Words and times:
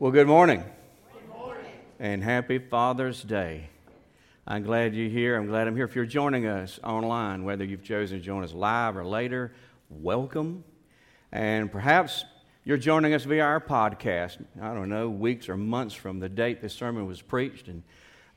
Well, 0.00 0.12
good 0.12 0.28
morning. 0.28 0.64
Good 1.12 1.28
morning. 1.28 1.72
And 1.98 2.24
happy 2.24 2.58
Father's 2.58 3.22
Day. 3.22 3.68
I'm 4.46 4.62
glad 4.62 4.94
you're 4.94 5.10
here. 5.10 5.36
I'm 5.36 5.46
glad 5.46 5.68
I'm 5.68 5.76
here. 5.76 5.84
If 5.84 5.94
you're 5.94 6.06
joining 6.06 6.46
us 6.46 6.80
online, 6.82 7.44
whether 7.44 7.64
you've 7.64 7.82
chosen 7.82 8.18
to 8.18 8.24
join 8.24 8.42
us 8.42 8.54
live 8.54 8.96
or 8.96 9.04
later, 9.04 9.52
welcome. 9.90 10.64
And 11.32 11.70
perhaps 11.70 12.24
you're 12.64 12.78
joining 12.78 13.12
us 13.12 13.24
via 13.24 13.44
our 13.44 13.60
podcast, 13.60 14.42
I 14.62 14.72
don't 14.72 14.88
know, 14.88 15.10
weeks 15.10 15.50
or 15.50 15.58
months 15.58 15.94
from 15.94 16.18
the 16.18 16.30
date 16.30 16.62
this 16.62 16.72
sermon 16.72 17.06
was 17.06 17.20
preached. 17.20 17.68
And 17.68 17.82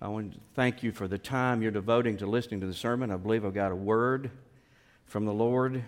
I 0.01 0.09
want 0.09 0.33
to 0.33 0.39
thank 0.55 0.83
you 0.83 0.91
for 0.91 1.07
the 1.07 1.17
time 1.17 1.61
you're 1.61 1.71
devoting 1.71 2.17
to 2.17 2.25
listening 2.25 2.59
to 2.59 2.67
the 2.67 2.73
sermon. 2.73 3.09
I 3.09 3.15
believe 3.15 3.45
I've 3.45 3.53
got 3.53 3.71
a 3.71 3.75
word 3.75 4.31
from 5.05 5.23
the 5.23 5.33
Lord 5.33 5.81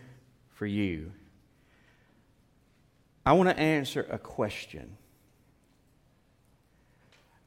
for 0.52 0.68
you. 0.68 1.12
I 3.26 3.34
want 3.34 3.50
to 3.50 3.60
answer 3.60 4.08
a 4.10 4.18
question 4.18 4.96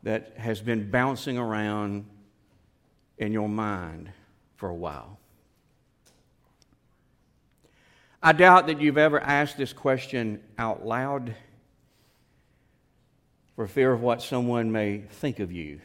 that 0.08 0.32
has 0.38 0.62
been 0.62 0.90
bouncing 0.90 1.36
around 1.36 2.06
in 3.18 3.30
your 3.30 3.46
mind 3.46 4.10
for 4.56 4.70
a 4.70 4.74
while. 4.74 5.18
I 8.22 8.32
doubt 8.32 8.68
that 8.68 8.80
you've 8.80 8.96
ever 8.96 9.20
asked 9.20 9.58
this 9.58 9.74
question 9.74 10.40
out 10.56 10.86
loud 10.86 11.34
for 13.54 13.66
fear 13.66 13.92
of 13.92 14.00
what 14.00 14.22
someone 14.22 14.72
may 14.72 15.02
think 15.10 15.40
of 15.40 15.52
you, 15.52 15.82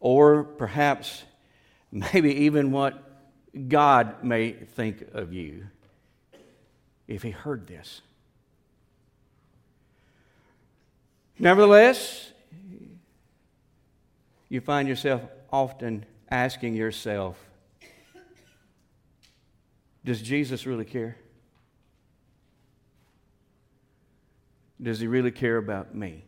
or 0.00 0.44
perhaps 0.44 1.24
maybe 1.92 2.34
even 2.46 2.72
what 2.72 3.04
God 3.68 4.24
may 4.24 4.52
think 4.52 5.04
of 5.12 5.34
you 5.34 5.66
if 7.06 7.22
He 7.22 7.32
heard 7.32 7.66
this. 7.66 8.00
Nevertheless, 11.38 12.32
you 14.48 14.60
find 14.60 14.88
yourself 14.88 15.22
often 15.52 16.04
asking 16.30 16.74
yourself, 16.74 17.36
does 20.04 20.22
Jesus 20.22 20.66
really 20.66 20.84
care? 20.84 21.16
Does 24.80 25.00
he 25.00 25.06
really 25.06 25.32
care 25.32 25.56
about 25.56 25.94
me? 25.94 26.24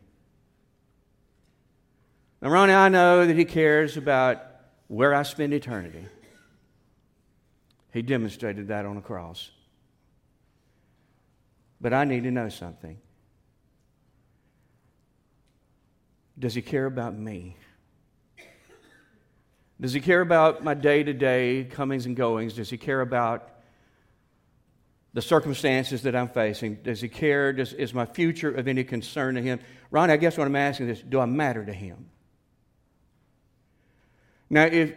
Now, 2.43 2.51
Ronnie, 2.51 2.73
I 2.73 2.89
know 2.89 3.27
that 3.27 3.37
he 3.37 3.45
cares 3.45 3.97
about 3.97 4.43
where 4.89 5.15
I 5.15 5.23
spend 5.23 5.55
eternity. 5.55 6.05
He 7.93 8.03
demonstrated 8.03 8.69
that 8.69 8.87
on 8.87 8.97
the 8.97 9.03
cross. 9.03 9.51
But 11.81 11.93
I 11.93 12.05
need 12.05 12.25
to 12.25 12.31
know 12.31 12.49
something. 12.49 12.99
Does 16.39 16.55
he 16.55 16.63
care 16.63 16.87
about 16.87 17.15
me? 17.15 17.57
Does 19.81 19.95
he 19.95 20.01
care 20.01 20.21
about 20.21 20.63
my 20.63 20.75
day 20.75 21.03
to 21.03 21.15
day 21.15 21.65
comings 21.65 22.05
and 22.05 22.15
goings? 22.15 22.53
Does 22.53 22.69
he 22.69 22.77
care 22.77 23.01
about 23.01 23.49
the 25.15 25.23
circumstances 25.23 26.03
that 26.03 26.15
I'm 26.15 26.29
facing? 26.29 26.77
Does 26.77 27.01
he 27.01 27.09
care? 27.09 27.53
Does, 27.53 27.73
is 27.73 27.95
my 27.95 28.05
future 28.05 28.51
of 28.51 28.69
any 28.69 28.85
concern 28.85 29.37
to 29.37 29.43
him? 29.43 29.59
Ronnie, 29.91 30.13
I 30.13 30.19
guess 30.19 30.37
what 30.37 30.47
I'm 30.47 30.57
asking 30.57 30.91
is 30.91 31.01
do 31.01 31.19
I 31.19 31.25
matter 31.25 31.65
to 31.65 31.73
him? 31.73 32.11
Now, 34.51 34.65
if, 34.65 34.93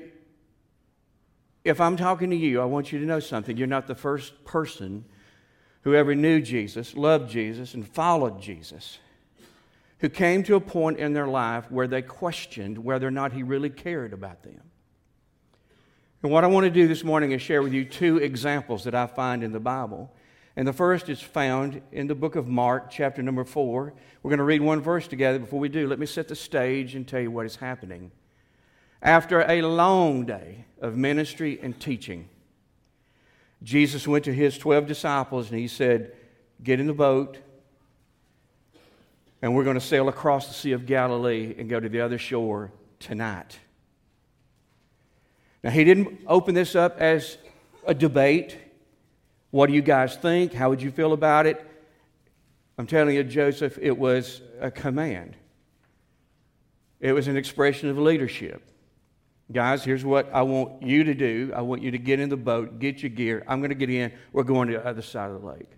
if 1.64 1.80
I'm 1.80 1.96
talking 1.96 2.30
to 2.32 2.36
you, 2.36 2.60
I 2.60 2.66
want 2.66 2.92
you 2.92 3.00
to 3.00 3.06
know 3.06 3.20
something. 3.20 3.56
You're 3.56 3.68
not 3.68 3.88
the 3.88 3.96
first 3.96 4.44
person 4.44 5.06
who 5.84 5.96
ever 5.96 6.14
knew 6.14 6.42
Jesus, 6.42 6.96
loved 6.96 7.30
Jesus, 7.30 7.74
and 7.74 7.88
followed 7.88 8.42
Jesus, 8.42 9.00
who 10.00 10.10
came 10.10 10.44
to 10.44 10.56
a 10.56 10.62
point 10.62 10.98
in 10.98 11.14
their 11.14 11.28
life 11.28 11.72
where 11.72 11.88
they 11.88 12.02
questioned 12.02 12.78
whether 12.78 13.08
or 13.08 13.12
not 13.12 13.32
he 13.32 13.44
really 13.44 13.70
cared 13.70 14.12
about 14.12 14.44
them. 14.44 14.62
And 16.24 16.32
what 16.32 16.46
I 16.46 16.48
want 16.48 16.64
to 16.64 16.70
do 16.70 16.88
this 16.88 17.04
morning 17.04 17.34
is 17.34 17.42
share 17.42 17.62
with 17.62 17.74
you 17.74 17.84
two 17.84 18.18
examples 18.18 18.86
that 18.86 18.96
I 18.96 19.08
find 19.08 19.44
in 19.44 19.52
the 19.52 19.60
Bible. 19.60 20.10
And 20.56 20.66
the 20.66 20.72
first 20.72 21.10
is 21.10 21.22
found 21.22 21.82
in 21.92 22.08
the 22.08 22.16
book 22.16 22.38
of 22.38 22.48
Mark, 22.48 22.90
chapter 22.90 23.22
number 23.22 23.44
four. 23.44 23.94
We're 24.22 24.30
going 24.30 24.38
to 24.38 24.46
read 24.46 24.62
one 24.62 24.80
verse 24.80 25.06
together. 25.06 25.38
Before 25.38 25.60
we 25.60 25.68
do, 25.68 25.86
let 25.86 26.00
me 26.00 26.06
set 26.06 26.30
the 26.30 26.36
stage 26.36 26.96
and 26.96 27.06
tell 27.06 27.20
you 27.20 27.30
what 27.30 27.46
is 27.46 27.58
happening. 27.58 28.10
After 29.02 29.42
a 29.42 29.62
long 29.64 30.26
day 30.26 30.64
of 30.80 30.96
ministry 30.96 31.60
and 31.62 31.78
teaching, 31.78 32.30
Jesus 33.62 34.08
went 34.08 34.24
to 34.24 34.34
his 34.34 34.58
12 34.58 34.88
disciples 34.88 35.50
and 35.52 35.60
he 35.60 35.68
said, 35.68 36.14
Get 36.64 36.80
in 36.80 36.88
the 36.88 36.94
boat, 36.94 37.38
and 39.42 39.54
we're 39.54 39.66
going 39.66 39.74
to 39.74 39.82
sail 39.82 40.08
across 40.08 40.48
the 40.48 40.54
Sea 40.54 40.72
of 40.72 40.86
Galilee 40.86 41.54
and 41.58 41.70
go 41.70 41.82
to 41.82 41.90
the 41.90 42.00
other 42.00 42.18
shore 42.18 42.72
tonight. 43.00 43.60
Now, 45.64 45.70
he 45.70 45.84
didn't 45.84 46.20
open 46.28 46.56
this 46.56 46.76
up 46.76 47.00
as 47.00 47.38
a 47.86 47.94
debate. 47.94 48.58
What 49.52 49.68
do 49.68 49.74
you 49.74 49.82
guys 49.82 50.16
think? 50.18 50.54
How 50.54 50.70
would 50.70 50.82
you 50.82 50.92
feel 50.92 51.14
about 51.14 51.46
it? 51.46 51.66
I'm 52.78 52.88
telling 52.88 53.16
you, 53.16 53.24
Joseph, 53.24 53.78
it 53.82 53.98
was 53.98 54.42
a 54.60 54.72
command. 54.72 55.36
It 57.00 57.14
was 57.14 57.28
an 57.28 57.38
expression 57.38 57.90
of 57.90 57.98
leadership. 57.98 58.62
Guys, 59.52 59.84
here's 59.84 60.04
what 60.04 60.34
I 60.34 60.42
want 60.42 60.82
you 60.82 61.04
to 61.04 61.14
do. 61.14 61.52
I 61.56 61.62
want 61.62 61.82
you 61.82 61.92
to 61.92 61.98
get 61.98 62.20
in 62.20 62.30
the 62.30 62.38
boat, 62.38 62.80
get 62.80 63.04
your 63.04 63.10
gear. 63.10 63.44
I'm 63.48 63.60
going 63.60 63.70
to 63.70 63.76
get 63.76 63.90
in. 63.90 64.12
We're 64.32 64.44
going 64.44 64.70
to 64.70 64.78
the 64.78 64.86
other 64.86 65.02
side 65.02 65.30
of 65.30 65.42
the 65.42 65.48
lake. 65.48 65.70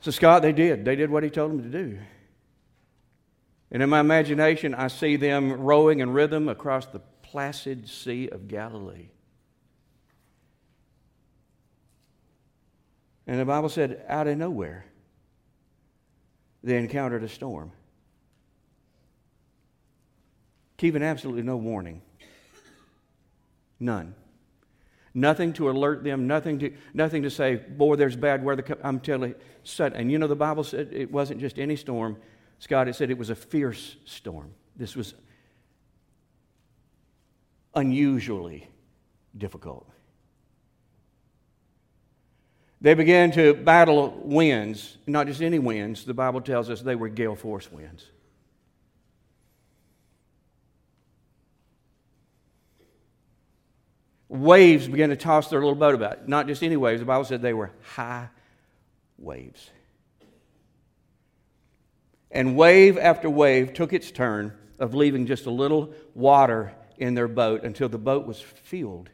So, 0.00 0.10
Scott, 0.10 0.42
they 0.42 0.52
did. 0.52 0.84
They 0.84 0.96
did 0.96 1.10
what 1.10 1.22
he 1.22 1.30
told 1.30 1.50
them 1.50 1.62
to 1.62 1.68
do. 1.68 1.98
And 3.70 3.82
in 3.82 3.90
my 3.90 4.00
imagination, 4.00 4.74
I 4.74 4.88
see 4.88 5.16
them 5.16 5.52
rowing 5.52 6.00
in 6.00 6.10
rhythm 6.10 6.48
across 6.48 6.86
the 6.86 7.00
placid 7.34 7.88
Sea 7.88 8.28
of 8.28 8.46
Galilee. 8.46 9.08
And 13.26 13.40
the 13.40 13.44
Bible 13.44 13.68
said, 13.68 14.04
out 14.06 14.28
of 14.28 14.38
nowhere, 14.38 14.84
they 16.62 16.76
encountered 16.76 17.24
a 17.24 17.28
storm. 17.28 17.72
Given 20.76 21.02
absolutely 21.02 21.42
no 21.42 21.56
warning. 21.56 22.02
None. 23.80 24.14
Nothing 25.12 25.52
to 25.54 25.70
alert 25.70 26.04
them, 26.04 26.28
nothing 26.28 26.60
to, 26.60 26.72
nothing 26.92 27.24
to 27.24 27.30
say, 27.30 27.56
boy, 27.56 27.96
there's 27.96 28.14
bad 28.14 28.44
weather. 28.44 28.64
I'm 28.84 29.00
telling 29.00 29.30
you. 29.30 29.36
sudden. 29.64 29.98
And 29.98 30.12
you 30.12 30.20
know, 30.20 30.28
the 30.28 30.36
Bible 30.36 30.62
said 30.62 30.90
it 30.92 31.10
wasn't 31.10 31.40
just 31.40 31.58
any 31.58 31.74
storm. 31.74 32.16
Scott, 32.60 32.86
it 32.86 32.94
said 32.94 33.10
it 33.10 33.18
was 33.18 33.30
a 33.30 33.34
fierce 33.34 33.96
storm. 34.04 34.52
This 34.76 34.94
was 34.94 35.14
unusually 37.74 38.68
difficult. 39.36 39.88
They 42.80 42.94
began 42.94 43.32
to 43.32 43.54
battle 43.54 44.20
winds, 44.22 44.98
not 45.06 45.26
just 45.26 45.40
any 45.40 45.58
winds. 45.58 46.04
The 46.04 46.12
Bible 46.12 46.42
tells 46.42 46.68
us 46.68 46.82
they 46.82 46.94
were 46.94 47.08
gale 47.08 47.34
force 47.34 47.70
winds. 47.72 48.04
Waves 54.28 54.88
began 54.88 55.10
to 55.10 55.16
toss 55.16 55.48
their 55.48 55.60
little 55.60 55.74
boat 55.74 55.94
about. 55.94 56.28
Not 56.28 56.46
just 56.46 56.62
any 56.62 56.76
waves, 56.76 57.00
the 57.00 57.06
Bible 57.06 57.24
said 57.24 57.40
they 57.40 57.54
were 57.54 57.70
high 57.94 58.28
waves. 59.16 59.70
And 62.30 62.56
wave 62.56 62.98
after 62.98 63.30
wave 63.30 63.72
took 63.72 63.92
its 63.92 64.10
turn 64.10 64.52
of 64.78 64.92
leaving 64.92 65.24
just 65.24 65.46
a 65.46 65.50
little 65.50 65.94
water 66.14 66.74
in 66.98 67.14
their 67.14 67.28
boat 67.28 67.64
until 67.64 67.88
the 67.88 67.98
boat 67.98 68.26
was 68.26 68.40
filled 68.40 69.10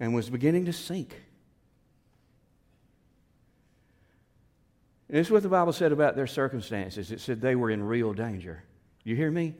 and 0.00 0.14
was 0.14 0.30
beginning 0.30 0.64
to 0.66 0.72
sink. 0.72 1.14
And 5.08 5.18
this 5.18 5.28
is 5.28 5.30
what 5.30 5.42
the 5.42 5.48
Bible 5.48 5.72
said 5.72 5.92
about 5.92 6.16
their 6.16 6.26
circumstances. 6.26 7.10
It 7.10 7.20
said 7.20 7.40
they 7.40 7.54
were 7.54 7.70
in 7.70 7.82
real 7.82 8.12
danger. 8.12 8.64
You 9.04 9.14
hear 9.14 9.30
me? 9.30 9.54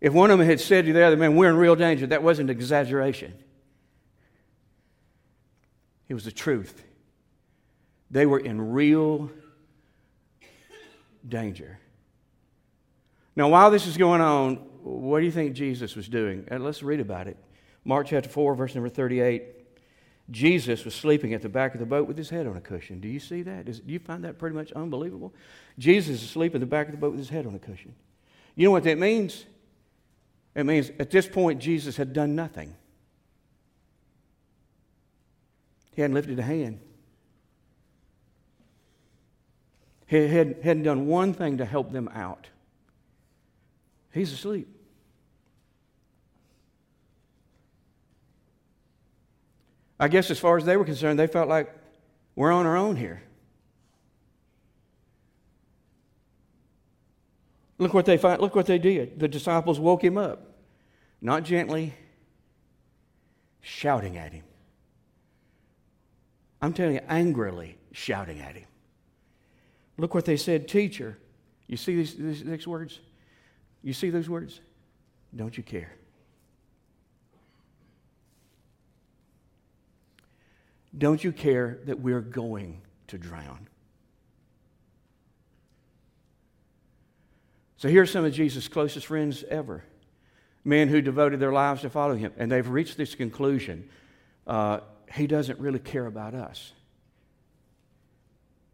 If 0.00 0.12
one 0.12 0.30
of 0.30 0.38
them 0.38 0.48
had 0.48 0.60
said 0.60 0.86
to 0.86 0.92
the 0.92 1.02
other 1.04 1.16
man, 1.16 1.36
We're 1.36 1.50
in 1.50 1.56
real 1.56 1.76
danger, 1.76 2.06
that 2.08 2.22
wasn't 2.22 2.50
exaggeration. 2.50 3.34
It 6.08 6.14
was 6.14 6.24
the 6.24 6.32
truth. 6.32 6.82
They 8.10 8.26
were 8.26 8.40
in 8.40 8.72
real 8.72 9.30
danger. 11.26 11.78
Now, 13.34 13.48
while 13.48 13.70
this 13.70 13.86
is 13.86 13.96
going 13.96 14.20
on, 14.20 14.56
what 14.82 15.20
do 15.20 15.24
you 15.24 15.32
think 15.32 15.54
Jesus 15.54 15.96
was 15.96 16.08
doing? 16.08 16.44
And 16.48 16.64
let's 16.64 16.82
read 16.82 17.00
about 17.00 17.28
it. 17.28 17.36
Mark 17.84 18.08
chapter 18.08 18.28
4, 18.28 18.54
verse 18.54 18.74
number 18.74 18.88
38. 18.88 19.44
Jesus 20.30 20.84
was 20.84 20.94
sleeping 20.94 21.34
at 21.34 21.42
the 21.42 21.48
back 21.48 21.74
of 21.74 21.80
the 21.80 21.86
boat 21.86 22.06
with 22.06 22.16
his 22.16 22.30
head 22.30 22.46
on 22.46 22.56
a 22.56 22.60
cushion. 22.60 23.00
Do 23.00 23.08
you 23.08 23.20
see 23.20 23.42
that? 23.42 23.66
do 23.66 23.92
you 23.92 23.98
find 23.98 24.24
that 24.24 24.38
pretty 24.38 24.54
much 24.54 24.72
unbelievable? 24.72 25.34
Jesus 25.78 26.16
is 26.16 26.22
asleep 26.22 26.54
at 26.54 26.60
the 26.60 26.66
back 26.66 26.86
of 26.86 26.92
the 26.92 26.98
boat 26.98 27.10
with 27.10 27.18
his 27.18 27.28
head 27.28 27.46
on 27.46 27.54
a 27.54 27.58
cushion. 27.58 27.94
You 28.54 28.66
know 28.66 28.70
what 28.70 28.84
that 28.84 28.98
means? 28.98 29.44
It 30.54 30.64
means 30.64 30.90
at 30.98 31.10
this 31.10 31.26
point, 31.26 31.60
Jesus 31.60 31.96
had 31.96 32.12
done 32.12 32.34
nothing. 32.34 32.74
He 35.94 36.02
hadn't 36.02 36.14
lifted 36.14 36.38
a 36.38 36.42
hand. 36.42 36.80
He 40.06 40.28
had, 40.28 40.58
hadn't 40.62 40.82
done 40.82 41.06
one 41.06 41.32
thing 41.32 41.58
to 41.58 41.64
help 41.64 41.90
them 41.90 42.08
out. 42.08 42.48
He's 44.12 44.32
asleep. 44.32 44.68
I 49.98 50.08
guess 50.08 50.30
as 50.30 50.38
far 50.38 50.56
as 50.56 50.64
they 50.64 50.76
were 50.76 50.84
concerned, 50.84 51.18
they 51.18 51.26
felt 51.26 51.48
like 51.48 51.72
we're 52.34 52.52
on 52.52 52.66
our 52.66 52.76
own 52.76 52.96
here. 52.96 53.22
Look 57.78 57.94
what 57.94 58.04
they 58.04 58.16
find, 58.16 58.40
look 58.40 58.54
what 58.54 58.66
they 58.66 58.78
did. 58.78 59.18
The 59.18 59.28
disciples 59.28 59.80
woke 59.80 60.04
him 60.04 60.18
up, 60.18 60.56
not 61.20 61.44
gently, 61.44 61.94
shouting 63.60 64.16
at 64.16 64.32
him. 64.32 64.44
I'm 66.60 66.72
telling 66.72 66.94
you, 66.94 67.00
angrily 67.08 67.78
shouting 67.92 68.40
at 68.40 68.56
him. 68.56 68.66
Look 69.98 70.14
what 70.14 70.24
they 70.24 70.36
said, 70.36 70.68
teacher. 70.68 71.18
You 71.66 71.76
see 71.76 71.96
these, 71.96 72.14
these 72.14 72.44
next 72.44 72.66
words? 72.66 73.00
You 73.82 73.92
see 73.92 74.10
those 74.10 74.28
words? 74.28 74.60
Don't 75.34 75.56
you 75.56 75.62
care? 75.62 75.92
Don't 80.96 81.22
you 81.24 81.32
care 81.32 81.78
that 81.86 82.00
we're 82.00 82.20
going 82.20 82.82
to 83.08 83.18
drown? 83.18 83.68
So 87.76 87.88
here's 87.88 88.10
some 88.10 88.24
of 88.24 88.32
Jesus' 88.32 88.68
closest 88.68 89.06
friends 89.06 89.42
ever 89.48 89.84
men 90.64 90.88
who 90.88 91.00
devoted 91.00 91.40
their 91.40 91.52
lives 91.52 91.82
to 91.82 91.90
follow 91.90 92.14
him. 92.14 92.32
And 92.36 92.50
they've 92.50 92.68
reached 92.68 92.96
this 92.96 93.14
conclusion 93.16 93.88
uh, 94.46 94.80
he 95.12 95.26
doesn't 95.26 95.58
really 95.58 95.78
care 95.78 96.06
about 96.06 96.34
us. 96.34 96.72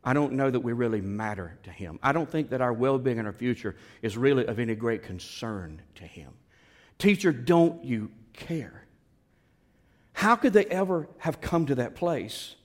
I 0.04 0.12
don't 0.12 0.34
know 0.34 0.50
that 0.50 0.60
we 0.60 0.72
really 0.72 1.00
matter 1.00 1.58
to 1.64 1.70
him. 1.70 1.98
I 2.02 2.12
don't 2.12 2.30
think 2.30 2.50
that 2.50 2.60
our 2.60 2.72
well 2.72 2.98
being 2.98 3.18
and 3.18 3.26
our 3.26 3.32
future 3.32 3.76
is 4.02 4.16
really 4.16 4.46
of 4.46 4.58
any 4.58 4.74
great 4.74 5.02
concern 5.02 5.82
to 5.96 6.04
him. 6.04 6.32
Teacher, 6.98 7.32
don't 7.32 7.84
you 7.84 8.10
care? 8.32 8.84
How 10.12 10.34
could 10.36 10.52
they 10.52 10.64
ever 10.66 11.08
have 11.18 11.40
come 11.40 11.66
to 11.66 11.76
that 11.76 11.94
place? 11.94 12.56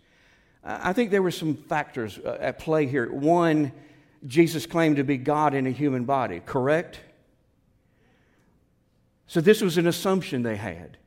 I 0.63 0.94
think 0.94 1.12
there 1.12 1.21
were 1.21 1.31
some 1.31 1.56
factors 1.56 2.18
uh, 2.18 2.38
at 2.39 2.57
play 2.57 2.88
here. 2.88 3.12
One, 3.12 3.74
Jesus 4.25 4.65
claimed 4.65 4.95
to 4.95 5.03
be 5.03 5.18
God 5.18 5.53
in 5.53 5.68
a 5.68 5.71
human 5.71 6.06
body, 6.06 6.39
correct? 6.39 7.00
So 9.27 9.41
this 9.41 9.62
was 9.62 9.77
an 9.77 9.88
assumption 9.88 10.44
they 10.44 10.56
had. 10.56 10.97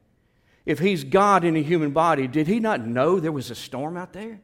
If 0.67 0.81
he's 0.81 1.05
God 1.05 1.45
in 1.45 1.57
a 1.57 1.63
human 1.63 1.93
body, 1.93 2.27
did 2.27 2.49
he 2.49 2.61
not 2.61 2.85
know 2.85 3.19
there 3.19 3.33
was 3.33 3.51
a 3.51 3.55
storm 3.55 3.97
out 3.97 4.13
there? 4.13 4.41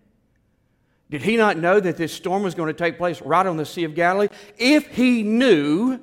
Did 1.12 1.20
he 1.20 1.37
not 1.37 1.59
know 1.59 1.79
that 1.79 1.99
this 1.99 2.11
storm 2.11 2.43
was 2.43 2.55
going 2.55 2.69
to 2.69 2.73
take 2.73 2.97
place 2.97 3.20
right 3.20 3.44
on 3.44 3.59
the 3.59 3.67
Sea 3.67 3.85
of 3.85 3.94
Galilee? 3.94 4.29
If 4.56 4.87
he 4.87 5.23
knew, 5.23 6.00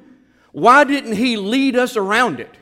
why 0.52 0.84
didn't 0.84 1.16
he 1.16 1.36
lead 1.36 1.76
us 1.76 1.98
around 1.98 2.40
it? 2.40 2.56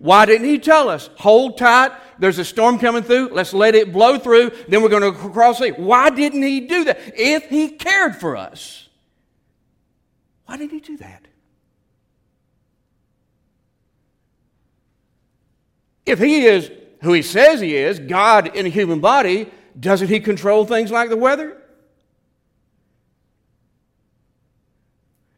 Why 0.00 0.26
didn't 0.26 0.48
he 0.48 0.58
tell 0.58 0.88
us, 0.88 1.10
hold 1.16 1.56
tight, 1.56 1.92
there's 2.18 2.40
a 2.40 2.44
storm 2.44 2.80
coming 2.80 3.04
through, 3.04 3.28
let's 3.28 3.54
let 3.54 3.76
it 3.76 3.92
blow 3.92 4.18
through, 4.18 4.50
then 4.66 4.82
we're 4.82 4.88
going 4.88 5.04
to 5.04 5.16
cross 5.30 5.60
the 5.60 5.66
sea? 5.66 5.70
Why 5.70 6.10
didn't 6.10 6.42
he 6.42 6.62
do 6.62 6.82
that? 6.86 6.98
If 7.14 7.48
he 7.48 7.68
cared 7.68 8.16
for 8.16 8.36
us, 8.36 8.88
why 10.46 10.56
did 10.56 10.72
he 10.72 10.80
do 10.80 10.96
that? 10.96 11.24
If 16.04 16.18
he 16.18 16.46
is 16.46 16.68
who 17.02 17.12
he 17.12 17.22
says 17.22 17.60
he 17.60 17.76
is, 17.76 18.00
God 18.00 18.56
in 18.56 18.66
a 18.66 18.70
human 18.70 18.98
body, 18.98 19.52
doesn't 19.78 20.08
he 20.08 20.20
control 20.20 20.64
things 20.64 20.90
like 20.90 21.08
the 21.08 21.16
weather? 21.16 21.56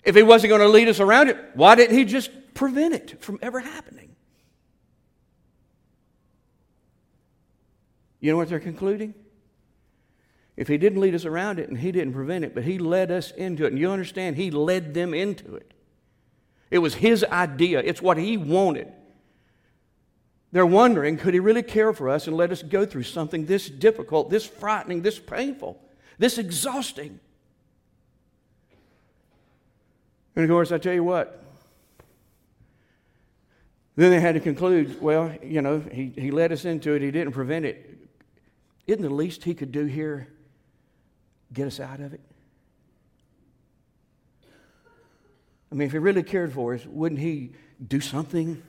If 0.04 0.14
he 0.14 0.22
wasn't 0.22 0.50
going 0.50 0.60
to 0.60 0.68
lead 0.68 0.88
us 0.88 1.00
around 1.00 1.28
it, 1.28 1.36
why 1.54 1.74
didn't 1.74 1.96
he 1.96 2.04
just 2.04 2.30
prevent 2.54 2.94
it 2.94 3.20
from 3.20 3.38
ever 3.42 3.60
happening? 3.60 4.14
You 8.20 8.30
know 8.30 8.36
what 8.36 8.48
they're 8.48 8.60
concluding? 8.60 9.14
If 10.56 10.68
he 10.68 10.78
didn't 10.78 11.00
lead 11.00 11.14
us 11.14 11.24
around 11.24 11.58
it 11.58 11.68
and 11.68 11.76
he 11.78 11.92
didn't 11.92 12.14
prevent 12.14 12.44
it, 12.44 12.54
but 12.54 12.64
he 12.64 12.78
led 12.78 13.10
us 13.10 13.30
into 13.32 13.64
it, 13.64 13.72
and 13.72 13.78
you 13.78 13.90
understand, 13.90 14.36
he 14.36 14.50
led 14.50 14.94
them 14.94 15.12
into 15.12 15.54
it. 15.54 15.72
It 16.70 16.78
was 16.78 16.94
his 16.94 17.24
idea, 17.24 17.80
it's 17.80 18.00
what 18.00 18.16
he 18.16 18.36
wanted. 18.36 18.92
They're 20.56 20.64
wondering 20.64 21.18
could 21.18 21.34
he 21.34 21.40
really 21.40 21.62
care 21.62 21.92
for 21.92 22.08
us 22.08 22.26
and 22.26 22.34
let 22.34 22.50
us 22.50 22.62
go 22.62 22.86
through 22.86 23.02
something 23.02 23.44
this 23.44 23.68
difficult, 23.68 24.30
this 24.30 24.46
frightening, 24.46 25.02
this 25.02 25.18
painful, 25.18 25.78
this 26.16 26.38
exhausting? 26.38 27.20
And 30.34 30.44
of 30.44 30.48
course, 30.48 30.72
I 30.72 30.78
tell 30.78 30.94
you 30.94 31.04
what, 31.04 31.44
then 33.96 34.10
they 34.10 34.18
had 34.18 34.32
to 34.32 34.40
conclude 34.40 34.98
well, 35.02 35.30
you 35.42 35.60
know, 35.60 35.80
he, 35.92 36.14
he 36.16 36.30
led 36.30 36.52
us 36.52 36.64
into 36.64 36.94
it, 36.94 37.02
he 37.02 37.10
didn't 37.10 37.34
prevent 37.34 37.66
it. 37.66 38.08
Isn't 38.86 39.02
the 39.02 39.10
least 39.10 39.44
he 39.44 39.52
could 39.52 39.72
do 39.72 39.84
here 39.84 40.26
get 41.52 41.66
us 41.66 41.80
out 41.80 42.00
of 42.00 42.14
it? 42.14 42.20
I 45.70 45.74
mean, 45.74 45.84
if 45.84 45.92
he 45.92 45.98
really 45.98 46.22
cared 46.22 46.54
for 46.54 46.72
us, 46.72 46.86
wouldn't 46.86 47.20
he 47.20 47.52
do 47.86 48.00
something 48.00 48.62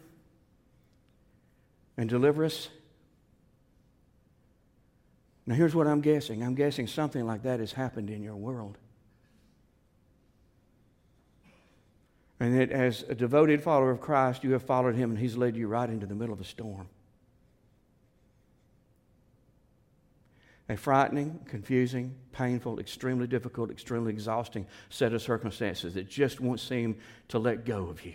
and 1.97 2.09
deliver 2.09 2.45
us? 2.45 2.69
Now, 5.45 5.55
here's 5.55 5.73
what 5.73 5.87
I'm 5.87 6.01
guessing 6.01 6.43
I'm 6.43 6.55
guessing 6.55 6.87
something 6.87 7.25
like 7.25 7.43
that 7.43 7.59
has 7.59 7.71
happened 7.71 8.09
in 8.09 8.21
your 8.21 8.35
world. 8.35 8.77
And 12.39 12.59
that 12.59 12.71
as 12.71 13.03
a 13.09 13.15
devoted 13.15 13.63
follower 13.63 13.89
of 13.89 13.99
Christ, 13.99 14.43
you 14.43 14.51
have 14.51 14.61
followed 14.61 14.95
him 14.95 15.09
and 15.09 15.17
he's 15.17 15.35
led 15.35 15.55
you 15.55 15.67
right 15.67 15.89
into 15.89 16.05
the 16.05 16.13
middle 16.13 16.33
of 16.33 16.41
a 16.41 16.43
storm. 16.43 16.87
A 20.69 20.77
frightening, 20.77 21.39
confusing, 21.47 22.13
painful, 22.33 22.79
extremely 22.79 23.25
difficult, 23.25 23.71
extremely 23.71 24.11
exhausting 24.11 24.67
set 24.89 25.13
of 25.13 25.21
circumstances 25.21 25.93
that 25.95 26.09
just 26.09 26.41
won't 26.41 26.59
seem 26.59 26.97
to 27.29 27.39
let 27.39 27.65
go 27.65 27.87
of 27.87 28.05
you. 28.05 28.13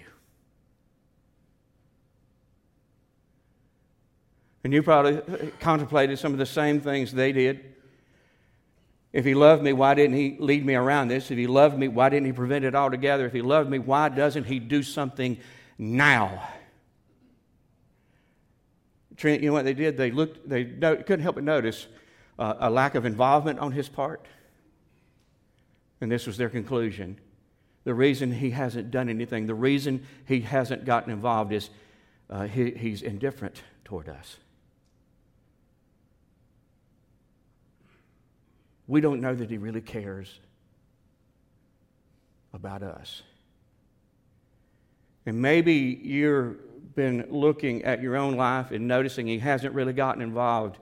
And 4.65 4.73
you 4.73 4.83
probably 4.83 5.21
contemplated 5.61 6.19
some 6.19 6.33
of 6.33 6.39
the 6.39 6.47
same 6.47 6.81
things 6.81 7.13
they 7.13 7.33
did. 7.33 7.75
If 9.13 9.25
he 9.25 9.35
loved 9.35 9.63
me, 9.63 9.73
why 9.73 9.95
didn't 9.95 10.17
he 10.17 10.37
lead 10.39 10.65
me 10.65 10.75
around 10.75 11.09
this? 11.09 11.31
If 11.31 11.37
he 11.37 11.47
loved 11.47 11.77
me, 11.77 11.89
why 11.89 12.09
didn't 12.09 12.27
he 12.27 12.33
prevent 12.33 12.65
it 12.65 12.75
altogether? 12.75 13.27
If 13.27 13.33
he 13.33 13.43
loved 13.43 13.69
me, 13.69 13.79
why 13.79 14.09
doesn't 14.09 14.45
he 14.45 14.59
do 14.59 14.83
something 14.83 15.37
now? 15.77 16.49
Trent, 19.17 19.43
you 19.43 19.49
know 19.49 19.53
what 19.53 19.65
they 19.65 19.75
did? 19.75 19.97
They 19.97 20.11
looked, 20.11 20.49
they 20.49 20.65
no, 20.65 20.97
couldn't 20.97 21.21
help 21.21 21.35
but 21.35 21.45
notice 21.45 21.87
uh, 22.39 22.55
a 22.61 22.71
lack 22.71 22.95
of 22.95 23.05
involvement 23.05 23.59
on 23.59 23.73
his 23.73 23.89
part. 23.89 24.27
And 26.01 26.11
this 26.11 26.27
was 26.27 26.37
their 26.39 26.49
conclusion. 26.49 27.19
The 27.85 27.95
reason 27.95 28.33
he 28.33 28.51
hasn't 28.51 28.91
done 28.91 29.09
anything, 29.09 29.47
the 29.47 29.55
reason 29.55 30.07
he 30.25 30.41
hasn't 30.41 30.85
gotten 30.85 31.13
involved 31.13 31.53
is 31.53 31.69
uh, 32.31 32.47
he, 32.47 32.71
he's 32.71 33.03
indifferent 33.03 33.63
toward 33.85 34.09
us. 34.09 34.39
We 38.93 39.01
don't 39.01 39.23
know 39.23 39.35
that 39.35 39.49
He 39.49 39.57
really 39.57 39.81
cares 39.81 40.39
about 42.53 42.83
us. 42.83 43.23
And 45.25 45.41
maybe 45.41 45.99
you've 46.03 46.95
been 46.95 47.27
looking 47.31 47.85
at 47.85 48.03
your 48.03 48.19
own 48.19 48.37
life 48.37 48.71
and 48.71 48.87
noticing 48.87 49.27
He 49.27 49.39
hasn't 49.39 49.73
really 49.73 49.95
gotten 49.95 50.21
involved 50.21 50.77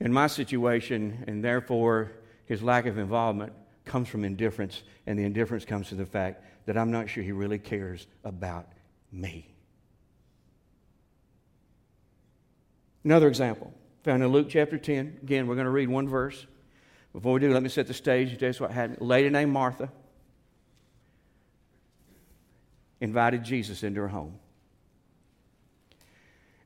in 0.00 0.14
my 0.14 0.28
situation, 0.28 1.24
and 1.26 1.44
therefore 1.44 2.12
His 2.46 2.62
lack 2.62 2.86
of 2.86 2.96
involvement 2.96 3.52
comes 3.84 4.08
from 4.08 4.24
indifference, 4.24 4.82
and 5.06 5.18
the 5.18 5.24
indifference 5.24 5.66
comes 5.66 5.90
to 5.90 5.94
the 5.94 6.06
fact 6.06 6.42
that 6.64 6.78
I'm 6.78 6.90
not 6.90 7.10
sure 7.10 7.22
He 7.22 7.32
really 7.32 7.58
cares 7.58 8.06
about 8.24 8.66
me. 9.12 9.54
Another 13.04 13.28
example 13.28 13.74
found 14.04 14.22
in 14.22 14.30
Luke 14.30 14.46
chapter 14.48 14.78
10. 14.78 15.18
Again, 15.22 15.46
we're 15.46 15.54
going 15.54 15.66
to 15.66 15.70
read 15.70 15.90
one 15.90 16.08
verse. 16.08 16.46
Before 17.16 17.32
we 17.32 17.40
do, 17.40 17.50
let 17.50 17.62
me 17.62 17.70
set 17.70 17.86
the 17.86 17.94
stage 17.94 18.42
and 18.42 18.56
what 18.56 18.70
happened. 18.70 18.98
A 19.00 19.04
lady 19.04 19.30
named 19.30 19.50
Martha 19.50 19.90
invited 23.00 23.42
Jesus 23.42 23.82
into 23.82 24.02
her 24.02 24.08
home. 24.08 24.38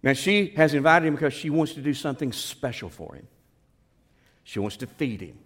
Now, 0.03 0.13
she 0.13 0.49
has 0.57 0.75
invited 0.75 1.07
him 1.07 1.15
because 1.15 1.35
she 1.35 1.51
wants 1.51 1.75
to 1.75 1.81
do 1.81 1.95
something 1.95 2.33
special 2.33 2.89
for 2.89 3.15
him. 3.15 3.29
She 4.43 4.59
wants 4.59 4.79
to 4.79 4.89
feed 4.89 5.21
him. 5.21 5.39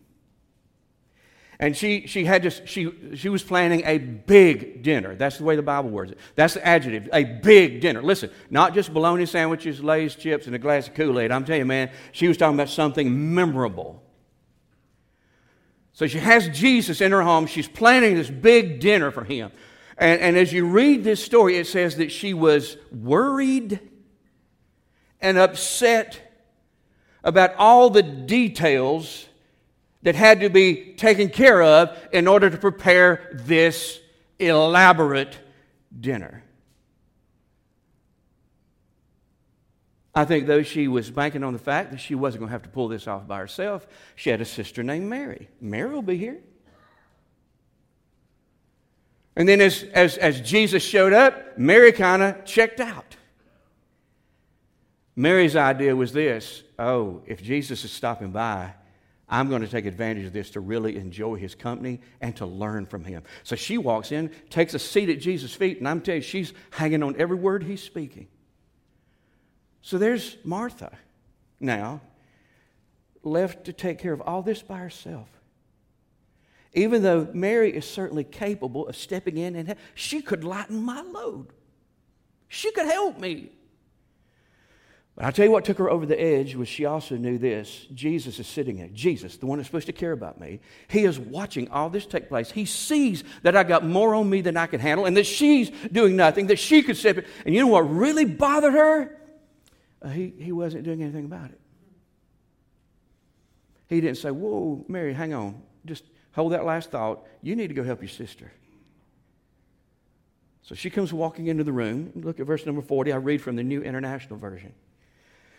And 1.59 1.77
she, 1.77 2.07
she, 2.07 2.25
had 2.25 2.43
just, 2.43 2.67
she, 2.67 2.91
she 3.15 3.29
was 3.29 3.43
planning 3.43 3.83
a 3.85 3.99
big 3.99 4.83
dinner. 4.83 5.15
That's 5.17 5.37
the 5.37 5.45
way 5.45 5.55
the 5.55 5.63
Bible 5.63 5.91
words 5.91 6.13
it. 6.13 6.19
That's 6.35 6.55
the 6.55 6.67
adjective, 6.67 7.11
a 7.13 7.25
big 7.25 7.83
dinner. 7.83 8.03
Listen, 8.03 8.31
not 8.49 8.73
just 8.73 8.91
bologna 8.95 9.27
sandwiches, 9.27 9.85
Lay's 9.85 10.15
chips, 10.15 10.47
and 10.47 10.57
a 10.57 10.59
glass 10.59 10.89
of 10.89 10.95
Kool 10.95 11.21
Aid. 11.21 11.31
I'm 11.31 11.45
telling 11.45 11.61
you, 11.61 11.67
man, 11.67 11.91
she 12.13 12.27
was 12.27 12.39
talking 12.39 12.57
about 12.57 12.71
something 12.71 13.35
memorable. 13.35 14.01
So 15.95 16.07
she 16.09 16.19
has 16.19 16.49
Jesus 16.49 17.01
in 17.01 17.13
her 17.13 17.23
home. 17.23 17.47
She's 17.47 17.69
planning 17.69 18.17
this 18.17 18.29
big 18.29 18.81
dinner 18.81 19.11
for 19.11 19.25
him. 19.25 19.53
And, 19.97 20.21
and 20.21 20.37
as 20.37 20.53
you 20.53 20.67
read 20.67 21.05
this 21.05 21.25
story, 21.25 21.57
it 21.57 21.67
says 21.67 21.97
that 21.97 22.11
she 22.13 22.35
was 22.35 22.77
worried 22.93 23.79
and 25.21 25.39
upset 25.39 26.21
about 27.23 27.55
all 27.57 27.91
the 27.91 28.03
details 28.03 29.27
that 30.03 30.15
had 30.15 30.41
to 30.41 30.51
be 30.51 30.95
taken 30.95 31.31
care 31.31 31.63
of 31.63 31.97
in 32.13 32.29
order 32.29 32.51
to 32.51 32.59
prepare 32.59 33.31
this 33.33 34.01
elaborate 34.39 35.39
dinner. 35.99 36.44
I 40.15 40.25
think, 40.25 40.47
though, 40.47 40.63
she 40.63 40.87
was 40.87 41.11
banking 41.11 41.43
on 41.43 41.53
the 41.53 41.59
fact 41.59 41.91
that 41.91 41.99
she 41.99 42.15
wasn't 42.15 42.41
going 42.41 42.49
to 42.49 42.53
have 42.53 42.63
to 42.63 42.69
pull 42.69 42.89
this 42.89 43.09
off 43.09 43.27
by 43.27 43.39
herself, 43.39 43.87
she 44.15 44.31
had 44.31 44.41
a 44.41 44.45
sister 44.45 44.83
named 44.83 45.09
Mary. 45.09 45.49
Mary 45.61 45.93
will 45.93 46.03
be 46.03 46.17
here. 46.17 46.41
And 49.37 49.49
then, 49.49 49.61
as, 49.61 49.83
as, 49.93 50.17
as 50.17 50.41
Jesus 50.41 50.85
showed 50.85 51.13
up, 51.13 51.59
Mary 51.59 51.91
kind 51.91 52.23
of 52.23 52.45
checked 52.45 52.79
out. 52.79 53.17
Mary's 55.17 55.57
idea 55.57 55.95
was 55.95 56.13
this 56.13 56.63
oh, 56.79 57.23
if 57.27 57.43
Jesus 57.43 57.85
is 57.85 57.93
stopping 57.93 58.31
by, 58.31 58.75
I'm 59.29 59.49
going 59.49 59.63
to 59.63 59.69
take 59.69 59.87
advantage 59.87 60.27
of 60.27 60.33
this 60.33 60.51
to 60.51 60.61
really 60.61 60.97
enjoy 60.97 61.37
his 61.37 61.55
company 61.55 62.01
and 62.21 62.37
to 62.37 62.47
learn 62.47 62.87
from 62.87 63.05
him. 63.05 63.23
So 63.43 63.57
she 63.57 63.79
walks 63.79 64.13
in, 64.13 64.31
takes 64.51 64.75
a 64.75 64.79
seat 64.79 65.09
at 65.09 65.21
Jesus' 65.21 65.55
feet, 65.55 65.79
and 65.79 65.89
I'm 65.89 66.01
telling 66.01 66.21
you, 66.21 66.27
she's 66.27 66.53
hanging 66.71 67.03
on 67.03 67.17
every 67.19 67.37
word 67.37 67.63
he's 67.63 67.83
speaking. 67.83 68.29
So 69.85 69.99
there's 69.99 70.39
Martha 70.45 70.97
now, 71.61 72.01
left 73.23 73.67
to 73.67 73.73
take 73.75 73.99
care 73.99 74.15
of 74.15 74.23
all 74.23 74.41
this 74.41 74.63
by 74.63 74.79
herself. 74.79 75.29
Even 76.73 77.03
though 77.03 77.29
Mary 77.35 77.71
is 77.71 77.85
certainly 77.85 78.25
capable 78.25 78.89
of 78.89 78.97
stepping 78.97 79.37
in 79.37 79.55
and 79.55 79.77
she 79.95 80.23
could 80.23 80.43
lighten 80.43 80.83
my 80.83 81.03
load. 81.03 81.49
She 82.49 82.73
could 82.73 82.87
help 82.87 83.19
me. 83.19 83.51
But 85.17 85.27
I'll 85.27 85.33
tell 85.33 85.45
you 85.45 85.51
what 85.51 85.67
took 85.67 85.77
her 85.77 85.91
over 85.91 86.07
the 86.07 86.19
edge 86.19 86.55
was 86.55 86.67
she 86.67 86.87
also 86.87 87.19
knew 87.19 87.37
this. 87.37 87.87
Jesus 87.93 88.39
is 88.39 88.47
sitting 88.47 88.79
there. 88.79 88.89
Jesus, 88.89 89.37
the 89.37 89.45
one 89.45 89.59
that's 89.59 89.69
supposed 89.69 89.87
to 89.89 89.93
care 89.93 90.13
about 90.13 90.41
me, 90.41 90.61
he 90.89 91.05
is 91.05 91.19
watching 91.19 91.69
all 91.69 91.91
this 91.91 92.07
take 92.07 92.31
place. 92.31 92.51
He 92.51 92.65
sees 92.65 93.23
that 93.43 93.55
I 93.55 93.63
got 93.65 93.85
more 93.85 94.15
on 94.15 94.31
me 94.31 94.41
than 94.41 94.57
I 94.57 94.67
can 94.67 94.81
handle 94.81 95.05
and 95.05 95.15
that 95.19 95.27
she's 95.27 95.69
doing 95.93 96.17
nothing, 96.17 96.47
that 96.47 96.59
she 96.59 96.83
could 96.83 96.97
step 96.97 97.19
in. 97.19 97.25
And 97.45 97.55
you 97.55 97.61
know 97.61 97.67
what 97.67 97.83
really 97.83 98.25
bothered 98.25 98.73
her? 98.73 99.21
Uh, 100.05 100.09
he, 100.09 100.35
he 100.39 100.53
wasn't 100.53 100.85
doing 100.85 101.03
anything 101.03 101.25
about 101.25 101.51
it. 101.51 101.61
He 103.89 104.01
didn't 104.01 104.19
say, 104.19 104.31
Whoa, 104.31 104.85
Mary, 104.89 105.15
hang 105.15 105.35
on. 105.35 105.63
Just 105.87 106.05
hold 106.33 106.53
that 106.53 106.65
last 106.65 106.91
thought. 106.91 107.27
You 107.43 107.57
need 107.57 107.69
to 107.69 107.75
go 107.75 107.83
help 107.83 108.03
your 108.03 108.09
sister. 108.09 108.53
So 110.63 110.75
she 110.75 110.91
comes 110.91 111.13
walking 111.13 111.49
into 111.49 111.65
the 111.65 111.73
room. 111.73 112.13
Look 112.15 112.41
at 112.41 112.47
verse 112.47 112.65
number 112.65 112.81
40. 112.81 113.13
I 113.13 113.17
read 113.17 113.43
from 113.43 113.57
the 113.57 113.63
New 113.63 113.83
International 113.83 114.39
Version. 114.39 114.71
It 114.71 114.75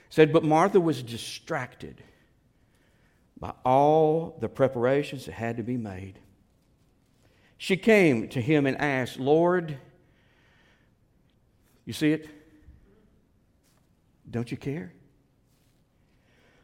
said, 0.10 0.34
But 0.34 0.44
Martha 0.44 0.80
was 0.80 1.04
distracted 1.04 2.04
by 3.40 3.54
all 3.64 4.38
the 4.40 4.50
preparations 4.50 5.26
that 5.26 5.34
had 5.34 5.58
to 5.58 5.64
be 5.64 5.78
made. 5.78 6.20
She 7.58 7.78
came 7.78 8.28
to 8.30 8.42
him 8.42 8.66
and 8.66 8.80
asked, 8.80 9.20
Lord, 9.20 9.78
you 11.86 11.94
see 11.94 12.12
it? 12.12 12.30
Don't 14.30 14.52
you 14.52 14.58
care? 14.58 14.94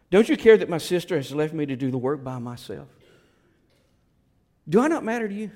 Don't 0.09 0.27
you 0.27 0.35
care 0.35 0.57
that 0.57 0.69
my 0.69 0.77
sister 0.77 1.15
has 1.15 1.33
left 1.33 1.53
me 1.53 1.65
to 1.65 1.75
do 1.75 1.89
the 1.89 1.97
work 1.97 2.23
by 2.23 2.37
myself? 2.37 2.87
Do 4.67 4.81
I 4.81 4.87
not 4.87 5.03
matter 5.03 5.27
to 5.27 5.33
you? 5.33 5.51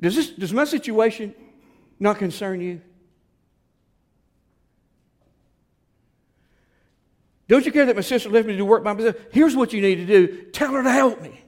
Does, 0.00 0.16
this, 0.16 0.30
does 0.30 0.52
my 0.52 0.64
situation 0.64 1.34
not 1.98 2.18
concern 2.18 2.60
you? 2.60 2.80
Don't 7.48 7.64
you 7.64 7.72
care 7.72 7.86
that 7.86 7.96
my 7.96 8.02
sister 8.02 8.28
left 8.28 8.46
me 8.46 8.52
to 8.52 8.58
do 8.58 8.64
work 8.64 8.84
by 8.84 8.92
myself? 8.92 9.16
Here's 9.32 9.56
what 9.56 9.72
you 9.72 9.80
need 9.80 9.96
to 9.96 10.06
do 10.06 10.42
tell 10.52 10.72
her 10.72 10.82
to 10.82 10.92
help 10.92 11.20
me. 11.20 11.42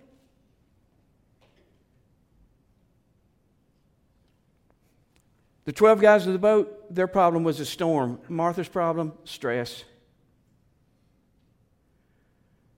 The 5.70 5.74
12 5.74 6.00
guys 6.00 6.26
of 6.26 6.32
the 6.32 6.38
boat, 6.40 6.92
their 6.92 7.06
problem 7.06 7.44
was 7.44 7.60
a 7.60 7.64
storm. 7.64 8.18
Martha's 8.28 8.66
problem, 8.66 9.12
stress. 9.22 9.84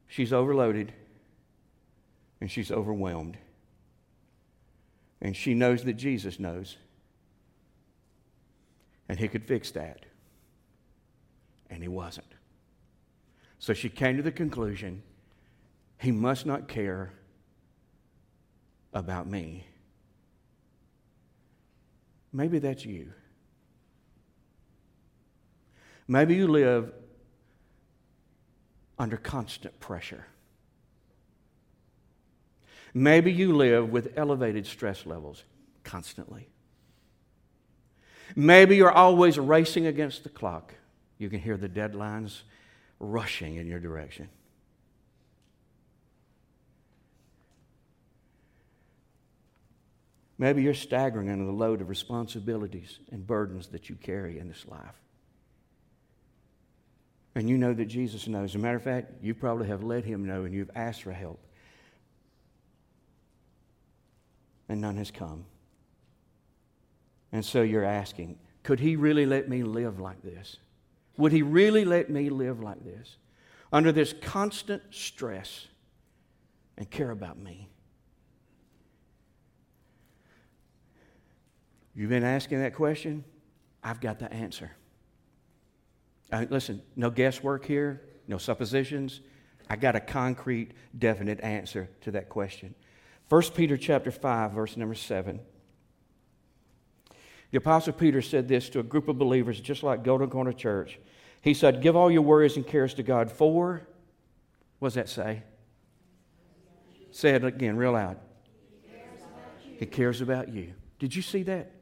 She's 0.08 0.30
overloaded 0.30 0.92
and 2.42 2.50
she's 2.50 2.70
overwhelmed. 2.70 3.38
And 5.22 5.34
she 5.34 5.54
knows 5.54 5.84
that 5.84 5.94
Jesus 5.94 6.38
knows. 6.38 6.76
And 9.08 9.18
he 9.18 9.26
could 9.26 9.46
fix 9.46 9.70
that. 9.70 10.04
And 11.70 11.80
he 11.80 11.88
wasn't. 11.88 12.34
So 13.58 13.72
she 13.72 13.88
came 13.88 14.18
to 14.18 14.22
the 14.22 14.30
conclusion 14.30 15.02
he 15.96 16.12
must 16.12 16.44
not 16.44 16.68
care 16.68 17.14
about 18.92 19.26
me. 19.26 19.64
Maybe 22.32 22.58
that's 22.58 22.84
you. 22.84 23.12
Maybe 26.08 26.34
you 26.34 26.48
live 26.48 26.92
under 28.98 29.16
constant 29.16 29.78
pressure. 29.80 30.26
Maybe 32.94 33.32
you 33.32 33.56
live 33.56 33.90
with 33.90 34.12
elevated 34.16 34.66
stress 34.66 35.06
levels 35.06 35.44
constantly. 35.84 36.48
Maybe 38.36 38.76
you're 38.76 38.92
always 38.92 39.38
racing 39.38 39.86
against 39.86 40.22
the 40.22 40.28
clock. 40.28 40.74
You 41.18 41.28
can 41.28 41.40
hear 41.40 41.56
the 41.56 41.68
deadlines 41.68 42.42
rushing 42.98 43.56
in 43.56 43.66
your 43.66 43.80
direction. 43.80 44.28
Maybe 50.42 50.60
you're 50.60 50.74
staggering 50.74 51.30
under 51.30 51.44
the 51.44 51.52
load 51.52 51.80
of 51.80 51.88
responsibilities 51.88 52.98
and 53.12 53.24
burdens 53.24 53.68
that 53.68 53.88
you 53.88 53.94
carry 53.94 54.40
in 54.40 54.48
this 54.48 54.66
life. 54.66 55.00
And 57.36 57.48
you 57.48 57.56
know 57.56 57.72
that 57.72 57.84
Jesus 57.84 58.26
knows. 58.26 58.50
As 58.50 58.54
a 58.56 58.58
matter 58.58 58.76
of 58.76 58.82
fact, 58.82 59.12
you 59.22 59.34
probably 59.34 59.68
have 59.68 59.84
let 59.84 60.04
him 60.04 60.26
know 60.26 60.44
and 60.44 60.52
you've 60.52 60.72
asked 60.74 61.04
for 61.04 61.12
help. 61.12 61.38
And 64.68 64.80
none 64.80 64.96
has 64.96 65.12
come. 65.12 65.44
And 67.30 67.44
so 67.44 67.62
you're 67.62 67.84
asking, 67.84 68.36
could 68.64 68.80
he 68.80 68.96
really 68.96 69.26
let 69.26 69.48
me 69.48 69.62
live 69.62 70.00
like 70.00 70.24
this? 70.24 70.56
Would 71.18 71.30
he 71.30 71.42
really 71.42 71.84
let 71.84 72.10
me 72.10 72.30
live 72.30 72.60
like 72.60 72.82
this? 72.82 73.16
Under 73.72 73.92
this 73.92 74.12
constant 74.20 74.82
stress 74.90 75.68
and 76.76 76.90
care 76.90 77.12
about 77.12 77.38
me? 77.38 77.68
You've 81.94 82.10
been 82.10 82.24
asking 82.24 82.60
that 82.60 82.74
question? 82.74 83.24
I've 83.82 84.00
got 84.00 84.18
the 84.18 84.32
answer. 84.32 84.70
Uh, 86.30 86.46
listen, 86.48 86.80
no 86.96 87.10
guesswork 87.10 87.66
here, 87.66 88.02
no 88.26 88.38
suppositions. 88.38 89.20
I 89.68 89.76
got 89.76 89.96
a 89.96 90.00
concrete, 90.00 90.72
definite 90.98 91.40
answer 91.40 91.90
to 92.02 92.10
that 92.12 92.28
question. 92.28 92.74
1 93.28 93.42
Peter 93.54 93.76
chapter 93.76 94.10
5, 94.10 94.52
verse 94.52 94.76
number 94.76 94.94
7. 94.94 95.40
The 97.50 97.58
Apostle 97.58 97.92
Peter 97.92 98.22
said 98.22 98.48
this 98.48 98.70
to 98.70 98.80
a 98.80 98.82
group 98.82 99.08
of 99.08 99.18
believers 99.18 99.60
just 99.60 99.82
like 99.82 100.02
Golden 100.02 100.30
Corner 100.30 100.52
Church. 100.52 100.98
He 101.42 101.52
said, 101.52 101.82
Give 101.82 101.96
all 101.96 102.10
your 102.10 102.22
worries 102.22 102.56
and 102.56 102.66
cares 102.66 102.94
to 102.94 103.02
God 103.02 103.30
for, 103.30 103.82
what 104.78 104.88
does 104.88 104.94
that 104.94 105.08
say? 105.08 105.42
Say 107.10 107.30
it 107.30 107.44
again, 107.44 107.76
real 107.76 107.92
loud. 107.92 108.16
He 109.78 109.86
cares 109.86 110.22
about 110.22 110.48
you. 110.48 110.72
Did 110.98 111.14
you 111.14 111.20
see 111.20 111.42
that? 111.42 111.72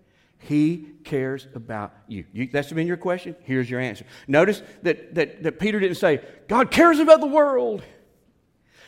He 0.40 0.88
cares 1.04 1.46
about 1.54 1.92
you. 2.08 2.24
you. 2.32 2.48
That's 2.48 2.72
been 2.72 2.86
your 2.86 2.96
question? 2.96 3.36
Here's 3.42 3.68
your 3.68 3.78
answer. 3.78 4.06
Notice 4.26 4.62
that, 4.82 5.14
that, 5.14 5.42
that 5.42 5.60
Peter 5.60 5.78
didn't 5.78 5.98
say, 5.98 6.22
God 6.48 6.70
cares 6.70 6.98
about 6.98 7.20
the 7.20 7.26
world. 7.26 7.82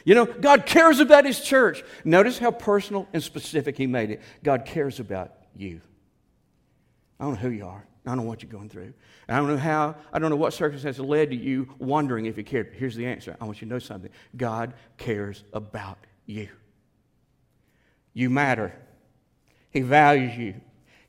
You 0.04 0.14
know, 0.14 0.25
God 0.25 0.66
cares 0.66 0.99
about 0.99 1.25
his 1.26 1.40
church. 1.40 1.85
Notice 2.04 2.38
how 2.38 2.50
personal 2.50 3.06
and 3.12 3.23
specific 3.23 3.76
he 3.76 3.87
made 3.87 4.11
it. 4.11 4.23
God 4.42 4.64
cares 4.64 4.99
about 4.99 5.32
you. 5.54 5.80
I 7.21 7.25
don't 7.25 7.35
know 7.35 7.40
who 7.40 7.50
you 7.50 7.66
are. 7.66 7.87
I 8.04 8.09
don't 8.09 8.16
know 8.16 8.25
what 8.25 8.42
you're 8.42 8.50
going 8.50 8.68
through. 8.68 8.94
I 9.28 9.37
don't 9.37 9.49
know 9.49 9.56
how, 9.56 9.94
I 10.12 10.18
don't 10.18 10.30
know 10.30 10.37
what 10.37 10.54
circumstances 10.54 11.04
led 11.04 11.30
to 11.30 11.37
you 11.37 11.68
wondering 11.78 12.26
if 12.26 12.37
he 12.37 12.42
cared. 12.42 12.73
Here's 12.76 12.97
the 12.97 13.06
answer. 13.06 13.37
I 13.40 13.44
want 13.44 13.61
you 13.61 13.68
to 13.68 13.75
know 13.75 13.78
something. 13.78 14.11
God 14.37 14.73
cares 14.97 15.44
about 15.52 15.99
you. 16.26 16.49
You 18.14 18.30
matter. 18.30 18.75
He 19.71 19.82
values 19.82 20.37
you. 20.37 20.54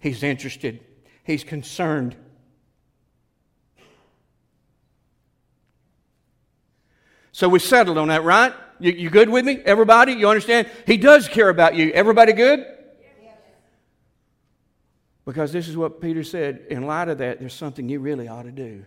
He's 0.03 0.22
interested, 0.22 0.81
He's 1.24 1.45
concerned. 1.45 2.17
So 7.31 7.48
we 7.48 7.57
settled 7.60 7.98
on 7.98 8.10
that, 8.10 8.24
right? 8.24 8.53
You, 8.79 8.91
you 8.91 9.10
good 9.10 9.29
with 9.29 9.45
me? 9.45 9.62
Everybody? 9.65 10.12
You 10.12 10.27
understand? 10.27 10.69
He 10.86 10.98
does 10.98 11.29
care 11.29 11.48
about 11.48 11.75
you. 11.75 11.89
Everybody 11.91 12.33
good? 12.33 12.65
Because 15.25 15.53
this 15.53 15.69
is 15.69 15.77
what 15.77 16.01
Peter 16.01 16.24
said. 16.24 16.65
In 16.69 16.86
light 16.86 17.07
of 17.07 17.19
that, 17.19 17.39
there's 17.39 17.53
something 17.53 17.88
you 17.88 18.01
really 18.01 18.27
ought 18.27 18.43
to 18.43 18.51
do. 18.51 18.83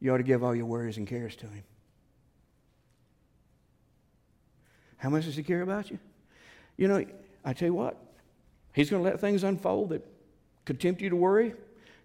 You 0.00 0.12
ought 0.12 0.18
to 0.18 0.22
give 0.22 0.44
all 0.44 0.54
your 0.54 0.66
worries 0.66 0.98
and 0.98 1.08
cares 1.08 1.34
to 1.36 1.46
Him. 1.46 1.64
How 4.98 5.08
much 5.08 5.24
does 5.24 5.34
He 5.34 5.42
care 5.42 5.62
about 5.62 5.90
you? 5.90 5.98
You 6.76 6.88
know, 6.88 7.04
I 7.42 7.52
tell 7.54 7.66
you 7.66 7.74
what, 7.74 7.96
He's 8.78 8.90
going 8.90 9.02
to 9.02 9.10
let 9.10 9.18
things 9.18 9.42
unfold 9.42 9.88
that 9.88 10.06
could 10.64 10.78
tempt 10.78 11.02
you 11.02 11.10
to 11.10 11.16
worry, 11.16 11.52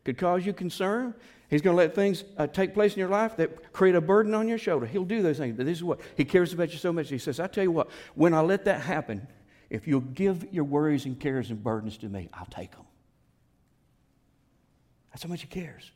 could 0.05 0.17
cause 0.17 0.43
you 0.43 0.53
concern. 0.53 1.13
He's 1.47 1.61
going 1.61 1.75
to 1.75 1.77
let 1.77 1.93
things 1.93 2.23
uh, 2.35 2.47
take 2.47 2.73
place 2.73 2.93
in 2.93 2.99
your 2.99 3.09
life 3.09 3.37
that 3.37 3.71
create 3.71 3.93
a 3.93 4.01
burden 4.01 4.33
on 4.33 4.47
your 4.47 4.57
shoulder. 4.57 4.87
He'll 4.87 5.05
do 5.05 5.21
those 5.21 5.37
things. 5.37 5.55
But 5.55 5.67
this 5.67 5.77
is 5.77 5.83
what 5.83 6.01
He 6.17 6.25
cares 6.25 6.51
about 6.51 6.71
you 6.71 6.79
so 6.79 6.91
much. 6.91 7.11
He 7.11 7.19
says, 7.19 7.39
I 7.39 7.45
tell 7.45 7.63
you 7.63 7.69
what, 7.69 7.91
when 8.15 8.33
I 8.33 8.41
let 8.41 8.65
that 8.65 8.81
happen, 8.81 9.27
if 9.69 9.87
you'll 9.87 10.01
give 10.01 10.51
your 10.51 10.63
worries 10.63 11.05
and 11.05 11.19
cares 11.19 11.51
and 11.51 11.63
burdens 11.63 11.95
to 11.99 12.09
me, 12.09 12.27
I'll 12.33 12.47
take 12.47 12.71
them. 12.71 12.85
That's 15.11 15.21
how 15.21 15.29
much 15.29 15.41
He 15.41 15.47
cares. 15.47 15.91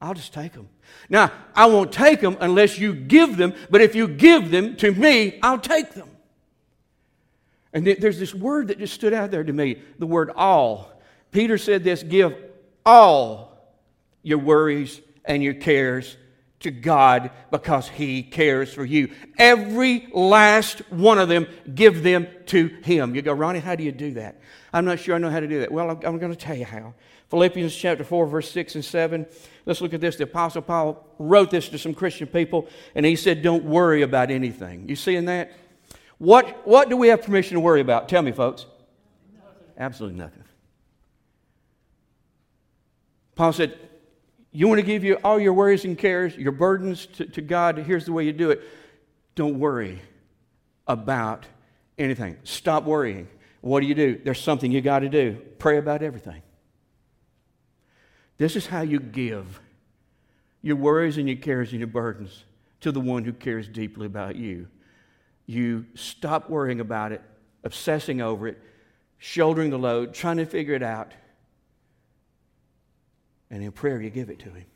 I'll 0.00 0.14
just 0.14 0.32
take 0.32 0.52
them. 0.52 0.68
Now, 1.08 1.32
I 1.56 1.66
won't 1.66 1.90
take 1.90 2.20
them 2.20 2.36
unless 2.38 2.78
you 2.78 2.94
give 2.94 3.36
them, 3.36 3.52
but 3.68 3.80
if 3.80 3.96
you 3.96 4.06
give 4.06 4.52
them 4.52 4.76
to 4.76 4.92
me, 4.92 5.40
I'll 5.42 5.58
take 5.58 5.90
them. 5.90 6.08
And 7.74 7.84
there's 7.84 8.20
this 8.20 8.32
word 8.32 8.68
that 8.68 8.78
just 8.78 8.94
stood 8.94 9.12
out 9.12 9.32
there 9.32 9.44
to 9.44 9.52
me 9.52 9.82
the 9.98 10.06
word 10.06 10.30
all. 10.34 10.92
Peter 11.32 11.58
said 11.58 11.82
this 11.82 12.02
give 12.02 12.34
all 12.86 13.74
your 14.22 14.38
worries 14.38 15.00
and 15.24 15.42
your 15.42 15.54
cares 15.54 16.16
to 16.60 16.70
God 16.70 17.30
because 17.50 17.88
He 17.88 18.22
cares 18.22 18.72
for 18.72 18.84
you. 18.84 19.10
Every 19.38 20.08
last 20.12 20.78
one 20.90 21.18
of 21.18 21.28
them, 21.28 21.46
give 21.74 22.02
them 22.02 22.28
to 22.46 22.68
Him. 22.82 23.14
You 23.14 23.22
go, 23.22 23.32
Ronnie, 23.32 23.58
how 23.58 23.74
do 23.74 23.82
you 23.82 23.92
do 23.92 24.12
that? 24.14 24.40
I'm 24.72 24.84
not 24.84 25.00
sure 25.00 25.14
I 25.14 25.18
know 25.18 25.30
how 25.30 25.40
to 25.40 25.48
do 25.48 25.60
that. 25.60 25.72
Well, 25.72 25.90
I'm, 25.90 25.98
I'm 26.04 26.18
going 26.18 26.32
to 26.32 26.38
tell 26.38 26.56
you 26.56 26.64
how. 26.64 26.94
Philippians 27.28 27.74
chapter 27.74 28.04
4, 28.04 28.26
verse 28.26 28.50
6 28.50 28.76
and 28.76 28.84
7. 28.84 29.26
Let's 29.66 29.80
look 29.80 29.92
at 29.92 30.00
this. 30.00 30.16
The 30.16 30.24
Apostle 30.24 30.62
Paul 30.62 31.06
wrote 31.18 31.50
this 31.50 31.68
to 31.70 31.78
some 31.78 31.94
Christian 31.94 32.28
people, 32.28 32.68
and 32.94 33.04
he 33.04 33.16
said, 33.16 33.42
Don't 33.42 33.64
worry 33.64 34.02
about 34.02 34.30
anything. 34.30 34.88
You 34.88 34.96
seeing 34.96 35.24
that? 35.26 35.52
What, 36.18 36.66
what 36.66 36.88
do 36.88 36.96
we 36.96 37.08
have 37.08 37.22
permission 37.22 37.54
to 37.54 37.60
worry 37.60 37.80
about? 37.80 38.08
Tell 38.08 38.22
me, 38.22 38.32
folks. 38.32 38.66
Absolutely 39.76 40.18
nothing. 40.18 40.44
Paul 43.34 43.52
said, 43.52 43.76
You 44.52 44.68
want 44.68 44.78
to 44.78 44.86
give 44.86 45.02
you 45.02 45.14
all 45.24 45.40
your 45.40 45.52
worries 45.52 45.84
and 45.84 45.98
cares, 45.98 46.36
your 46.36 46.52
burdens 46.52 47.06
to, 47.06 47.26
to 47.26 47.42
God? 47.42 47.78
Here's 47.78 48.06
the 48.06 48.12
way 48.12 48.24
you 48.24 48.32
do 48.32 48.50
it. 48.50 48.62
Don't 49.34 49.58
worry 49.58 50.00
about 50.86 51.46
anything. 51.98 52.36
Stop 52.44 52.84
worrying. 52.84 53.28
What 53.60 53.80
do 53.80 53.86
you 53.86 53.94
do? 53.94 54.20
There's 54.22 54.40
something 54.40 54.70
you 54.70 54.80
got 54.80 55.00
to 55.00 55.08
do. 55.08 55.40
Pray 55.58 55.78
about 55.78 56.02
everything. 56.02 56.42
This 58.36 58.56
is 58.56 58.66
how 58.66 58.82
you 58.82 59.00
give 59.00 59.60
your 60.62 60.76
worries 60.76 61.18
and 61.18 61.28
your 61.28 61.38
cares 61.38 61.70
and 61.70 61.80
your 61.80 61.88
burdens 61.88 62.44
to 62.80 62.92
the 62.92 63.00
one 63.00 63.24
who 63.24 63.32
cares 63.32 63.68
deeply 63.68 64.06
about 64.06 64.36
you. 64.36 64.68
You 65.46 65.86
stop 65.94 66.48
worrying 66.48 66.80
about 66.80 67.12
it, 67.12 67.22
obsessing 67.64 68.20
over 68.20 68.48
it, 68.48 68.60
shouldering 69.18 69.70
the 69.70 69.78
load, 69.78 70.14
trying 70.14 70.38
to 70.38 70.46
figure 70.46 70.74
it 70.74 70.82
out. 70.82 71.12
And 73.50 73.62
in 73.62 73.72
prayer, 73.72 74.00
you 74.00 74.10
give 74.10 74.30
it 74.30 74.38
to 74.40 74.50
Him. 74.50 74.66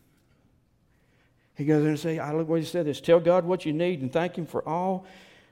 He 1.55 1.65
goes 1.65 1.83
in 1.83 1.89
and 1.89 1.99
say, 1.99 2.19
I 2.19 2.33
look 2.33 2.49
what 2.49 2.61
he 2.61 2.67
said 2.67 2.87
this. 2.87 3.01
Tell 3.01 3.19
God 3.19 3.45
what 3.45 3.67
you 3.67 3.73
need 3.73 4.01
and 4.01 4.13
thank 4.13 4.37
Him 4.37 4.47
for 4.47 4.67
all 4.69 5.07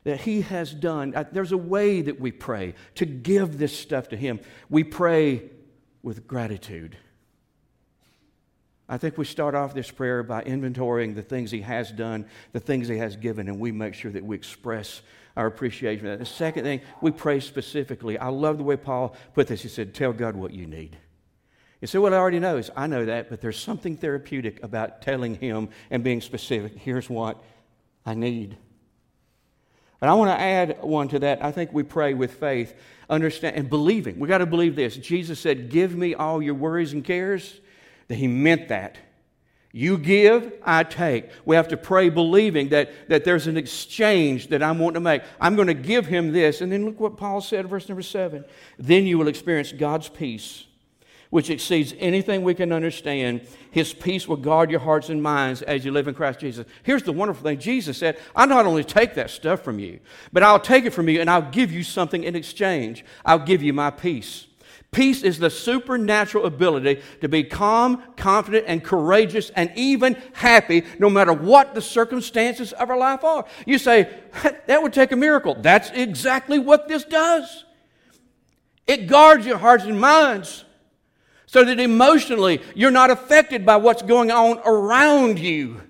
that 0.05 0.21
He 0.21 0.43
has 0.43 0.73
done. 0.73 1.15
There's 1.33 1.53
a 1.53 1.57
way 1.57 2.03
that 2.03 2.21
we 2.21 2.31
pray 2.31 2.75
to 2.95 3.05
give 3.05 3.59
this 3.59 3.77
stuff 3.77 4.11
to 4.11 4.17
Him. 4.17 4.39
We 4.71 4.85
pray 4.85 5.51
with 6.03 6.29
gratitude. 6.29 6.97
I 8.89 8.99
think 8.99 9.19
we 9.19 9.25
start 9.25 9.55
off 9.55 9.75
this 9.75 9.91
prayer 9.91 10.23
by 10.23 10.43
inventorying 10.45 11.15
the 11.15 11.23
things 11.23 11.51
He 11.51 11.63
has 11.63 11.91
done, 11.91 12.27
the 12.53 12.61
things 12.61 12.87
He 12.87 12.99
has 12.99 13.17
given, 13.17 13.49
and 13.49 13.59
we 13.59 13.73
make 13.73 13.95
sure 13.95 14.13
that 14.13 14.25
we 14.25 14.37
express 14.37 15.03
our 15.37 15.47
appreciation. 15.47 16.19
The 16.19 16.25
second 16.25 16.63
thing, 16.65 16.81
we 17.01 17.11
pray 17.11 17.41
specifically. 17.41 18.17
I 18.17 18.29
love 18.29 18.59
the 18.59 18.65
way 18.65 18.77
Paul 18.77 19.17
put 19.35 19.49
this. 19.49 19.63
He 19.63 19.69
said, 19.69 19.93
Tell 19.93 20.13
God 20.13 20.37
what 20.37 20.53
you 20.53 20.67
need. 20.67 20.97
You 21.81 21.89
say, 21.89 21.99
Well, 21.99 22.15
I 22.15 22.17
already 22.17 22.39
know. 22.39 22.59
Is 22.59 22.71
I 22.77 22.87
know 22.87 23.05
that, 23.07 23.29
but 23.29 23.41
there's 23.41 23.59
something 23.59 23.97
therapeutic 23.97 24.63
about 24.63 25.03
telling 25.03 25.35
Him 25.35 25.69
and 25.91 26.05
being 26.05 26.21
specific. 26.21 26.79
Here's 26.79 27.11
what 27.11 27.43
I 28.05 28.15
need. 28.15 28.57
But 29.99 30.11
I 30.11 30.15
want 30.15 30.31
to 30.31 30.41
add 30.41 30.83
one 30.83 31.09
to 31.09 31.19
that. 31.21 31.45
I 31.45 31.51
think 31.51 31.73
we 31.73 31.83
pray 31.83 32.15
with 32.15 32.35
faith, 32.35 32.75
understand, 33.11 33.57
and 33.57 33.69
believing. 33.69 34.21
We 34.21 34.29
got 34.29 34.39
to 34.39 34.47
believe 34.47 34.77
this. 34.77 34.97
Jesus 34.97 35.41
said, 35.41 35.71
Give 35.71 35.97
me 35.97 36.15
all 36.15 36.41
your 36.41 36.55
worries 36.55 36.93
and 36.93 37.05
cares 37.05 37.61
that 38.09 38.17
he 38.17 38.27
meant 38.27 38.69
that. 38.69 38.99
You 39.77 39.99
give, 39.99 40.55
I 40.63 40.85
take. 40.85 41.29
We 41.45 41.55
have 41.55 41.69
to 41.69 41.77
pray 41.77 42.09
believing 42.09 42.71
that, 42.71 43.11
that 43.11 43.25
there's 43.25 43.47
an 43.47 43.59
exchange 43.59 44.49
that 44.49 44.63
I'm 44.63 44.79
wanting 44.79 44.95
to 44.95 45.01
make. 45.01 45.23
I'm 45.39 45.55
going 45.55 45.69
to 45.69 45.75
give 45.75 46.07
him 46.07 46.33
this. 46.33 46.63
And 46.63 46.73
then 46.73 46.87
look 46.87 46.99
what 46.99 47.19
Paul 47.19 47.43
said, 47.43 47.69
verse 47.69 47.87
number 47.87 48.01
seven. 48.01 48.47
Then 48.79 49.05
you 49.05 49.19
will 49.19 49.29
experience 49.29 49.73
God's 49.73 50.09
peace, 50.09 50.65
which 51.29 51.51
exceeds 51.51 51.93
anything 51.99 52.43
we 52.43 52.55
can 52.55 52.73
understand. 52.73 53.47
His 53.71 53.93
peace 53.93 54.27
will 54.27 54.39
guard 54.39 54.71
your 54.71 54.81
hearts 54.81 55.11
and 55.11 55.23
minds 55.23 55.61
as 55.61 55.85
you 55.85 55.93
live 55.93 56.09
in 56.09 56.15
Christ 56.15 56.41
Jesus. 56.41 56.65
Here's 56.83 57.03
the 57.03 57.13
wonderful 57.13 57.43
thing 57.43 57.59
Jesus 57.59 57.99
said, 57.99 58.19
I 58.35 58.47
not 58.47 58.65
only 58.65 58.83
take 58.83 59.13
that 59.17 59.29
stuff 59.29 59.61
from 59.61 59.79
you, 59.79 60.01
but 60.33 60.43
I'll 60.43 60.59
take 60.59 60.87
it 60.87 60.95
from 60.95 61.11
you 61.11 61.21
and 61.21 61.29
I'll 61.29 61.51
give 61.51 61.71
you 61.71 61.83
something 61.83 62.25
in 62.25 62.35
exchange. 62.35 63.05
I'll 63.27 63.39
give 63.39 63.63
you 63.63 63.75
my 63.75 63.91
peace. 63.91 64.47
Peace 64.93 65.23
is 65.23 65.39
the 65.39 65.51
supernatural 65.51 66.47
ability 66.47 67.03
to 67.21 67.29
be 67.29 67.45
calm, 67.45 68.03
confident, 68.17 68.65
and 68.67 68.83
courageous, 68.83 69.51
and 69.51 69.71
even 69.77 70.17
happy 70.33 70.85
no 70.99 71.11
matter 71.11 71.33
what 71.33 71.75
the 71.75 71.83
circumstances 71.83 72.73
of 72.73 72.89
our 72.89 72.97
life 72.97 73.23
are. 73.23 73.45
You 73.67 73.79
say, 73.79 74.09
that 74.67 74.83
would 74.83 74.93
take 74.93 75.13
a 75.13 75.17
miracle. 75.17 75.55
That's 75.55 75.91
exactly 75.91 76.59
what 76.59 76.89
this 76.89 77.05
does. 77.05 77.65
It 78.87 79.07
guards 79.07 79.45
your 79.45 79.59
hearts 79.59 79.85
and 79.85 80.01
minds 80.01 80.65
so 81.47 81.65
that 81.65 81.79
emotionally 81.81 82.63
you're 82.75 82.91
not 82.91 83.11
affected 83.11 83.67
by 83.67 83.77
what's 83.77 84.03
going 84.03 84.31
on 84.31 84.61
around 84.65 85.39
you. 85.39 85.83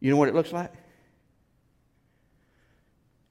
You 0.00 0.10
know 0.10 0.16
what 0.16 0.28
it 0.28 0.34
looks 0.34 0.52
like? 0.52 0.72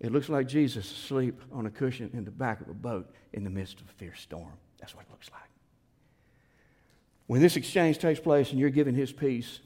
It 0.02 0.12
looks 0.12 0.30
like 0.30 0.48
Jesus 0.48 0.92
asleep 0.92 1.40
on 1.52 1.68
a 1.68 1.70
cushion 1.70 2.10
in 2.14 2.26
the 2.26 2.32
back 2.32 2.60
of 2.60 2.68
a 2.68 2.74
boat 2.74 3.14
in 3.34 3.44
the 3.44 3.52
midst 3.52 3.80
of 3.80 3.88
a 3.88 3.94
fierce 3.94 4.20
storm. 4.20 4.58
That's 4.80 4.96
what 4.96 5.06
it 5.06 5.12
looks 5.12 5.30
like. 5.32 5.42
When 7.28 7.40
this 7.40 7.56
exchange 7.56 8.00
takes 8.00 8.20
place 8.20 8.50
and 8.50 8.60
you're 8.60 8.72
given 8.72 8.96
his 8.96 9.12
peace, 9.12 9.60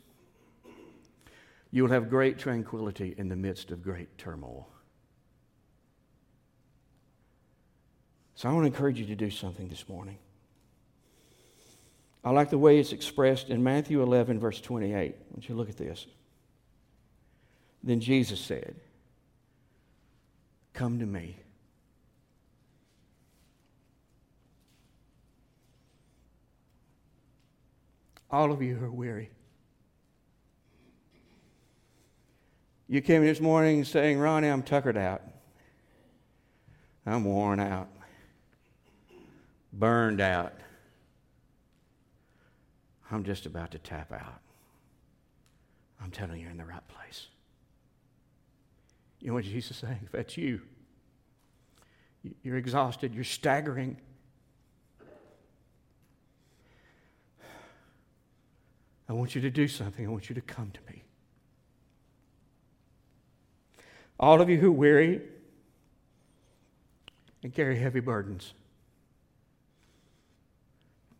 you 1.71 1.83
will 1.83 1.89
have 1.89 2.09
great 2.09 2.37
tranquility 2.37 3.15
in 3.17 3.29
the 3.29 3.35
midst 3.37 3.71
of 3.71 3.81
great 3.81 4.17
turmoil. 4.17 4.67
So 8.35 8.49
I 8.49 8.51
want 8.51 8.63
to 8.63 8.67
encourage 8.67 8.99
you 8.99 9.05
to 9.05 9.15
do 9.15 9.29
something 9.29 9.69
this 9.69 9.87
morning. 9.87 10.17
I 12.25 12.31
like 12.31 12.49
the 12.49 12.57
way 12.57 12.77
it's 12.77 12.91
expressed 12.91 13.49
in 13.49 13.63
Matthew 13.63 14.01
11, 14.03 14.37
verse 14.39 14.59
28. 14.59 14.93
I 14.93 15.13
want 15.31 15.47
you 15.47 15.55
look 15.55 15.69
at 15.69 15.77
this. 15.77 16.05
Then 17.81 18.01
Jesus 18.01 18.41
said, 18.41 18.75
Come 20.75 20.99
to 20.99 21.05
me. 21.05 21.38
All 28.29 28.51
of 28.51 28.61
you 28.61 28.75
who 28.75 28.85
are 28.85 28.91
weary. 28.91 29.29
You 32.89 33.01
came 33.01 33.23
this 33.23 33.39
morning 33.39 33.85
saying, 33.85 34.19
Ronnie, 34.19 34.49
I'm 34.49 34.61
tuckered 34.61 34.97
out. 34.97 35.21
I'm 37.05 37.23
worn 37.23 37.61
out, 37.61 37.88
burned 39.71 40.19
out. 40.19 40.53
I'm 43.09 43.23
just 43.23 43.45
about 43.45 43.71
to 43.71 43.79
tap 43.79 44.11
out. 44.11 44.41
I'm 46.01 46.11
telling 46.11 46.38
you, 46.38 46.43
you're 46.43 46.51
in 46.51 46.57
the 46.57 46.65
right 46.65 46.85
place. 46.89 47.27
You 49.25 49.31
know 49.31 49.35
what 49.38 49.45
Jesus 49.45 49.71
is 49.71 49.77
saying? 49.77 50.01
If 50.03 50.11
that's 50.11 50.38
you, 50.38 50.61
you're 52.43 52.57
exhausted, 52.57 53.15
you're 53.15 53.23
staggering. 53.23 53.97
I 59.09 59.13
want 59.13 59.33
you 59.33 59.41
to 59.41 59.49
do 59.49 59.67
something. 59.67 60.05
I 60.05 60.09
want 60.09 60.29
you 60.29 60.35
to 60.35 60.41
come 60.41 60.69
to 60.69 60.93
me. 60.93 61.01
All 64.19 64.41
of 64.41 64.47
you 64.47 64.59
who 64.59 64.71
weary 64.71 65.23
and 67.41 67.51
carry 67.51 67.79
heavy 67.79 68.01
burdens. 68.01 68.53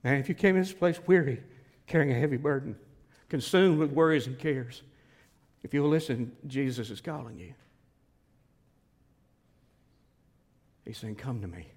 Man, 0.04 0.20
if 0.20 0.30
you 0.30 0.36
came 0.36 0.56
in 0.56 0.62
this 0.62 0.74
place 0.74 1.00
weary, 1.08 1.42
carrying 1.88 2.12
a 2.12 2.20
heavy 2.20 2.38
burden, 2.38 2.76
consumed 3.30 3.80
with 3.80 3.92
worries 3.92 4.28
and 4.28 4.38
cares. 4.38 4.84
If 5.64 5.74
you'll 5.74 5.90
listen, 5.90 6.34
Jesus 6.46 6.92
is 6.92 7.02
calling 7.02 7.40
you. 7.40 7.56
He's 10.86 10.98
saying, 10.98 11.16
Come 11.16 11.42
to 11.42 11.48
me. 11.48 11.72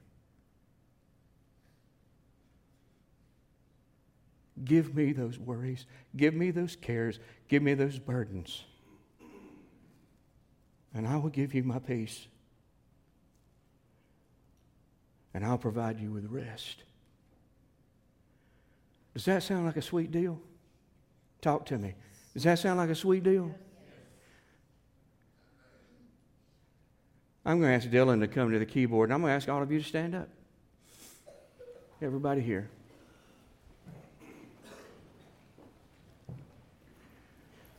Give 4.64 4.94
me 4.94 5.12
those 5.12 5.38
worries. 5.38 5.86
Give 6.16 6.34
me 6.34 6.50
those 6.50 6.76
cares. 6.76 7.20
Give 7.48 7.62
me 7.62 7.74
those 7.74 7.98
burdens. 7.98 8.64
And 10.94 11.06
I 11.06 11.16
will 11.16 11.30
give 11.30 11.54
you 11.54 11.62
my 11.62 11.78
peace. 11.78 12.26
And 15.32 15.44
I'll 15.44 15.58
provide 15.58 16.00
you 16.00 16.10
with 16.10 16.26
rest. 16.26 16.82
Does 19.14 19.24
that 19.26 19.42
sound 19.42 19.66
like 19.66 19.76
a 19.76 19.82
sweet 19.82 20.10
deal? 20.10 20.40
Talk 21.40 21.66
to 21.66 21.78
me. 21.78 21.94
Does 22.34 22.44
that 22.44 22.58
sound 22.58 22.78
like 22.78 22.90
a 22.90 22.94
sweet 22.94 23.22
deal? 23.22 23.54
I'm 27.48 27.60
going 27.60 27.70
to 27.70 27.76
ask 27.76 27.88
Dylan 27.88 28.20
to 28.20 28.28
come 28.28 28.52
to 28.52 28.58
the 28.58 28.66
keyboard, 28.66 29.08
and 29.08 29.14
I'm 29.14 29.22
going 29.22 29.30
to 29.30 29.34
ask 29.34 29.48
all 29.48 29.62
of 29.62 29.72
you 29.72 29.78
to 29.78 29.84
stand 29.84 30.14
up. 30.14 30.28
Everybody 32.02 32.42
here. 32.42 32.68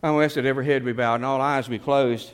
I'm 0.02 0.14
going 0.14 0.22
to 0.22 0.26
ask 0.26 0.34
that 0.36 0.46
every 0.48 0.66
head 0.66 0.84
be 0.84 0.92
bowed 0.92 1.16
and 1.16 1.26
all 1.26 1.40
eyes 1.40 1.68
be 1.68 1.78
closed. 1.78 2.32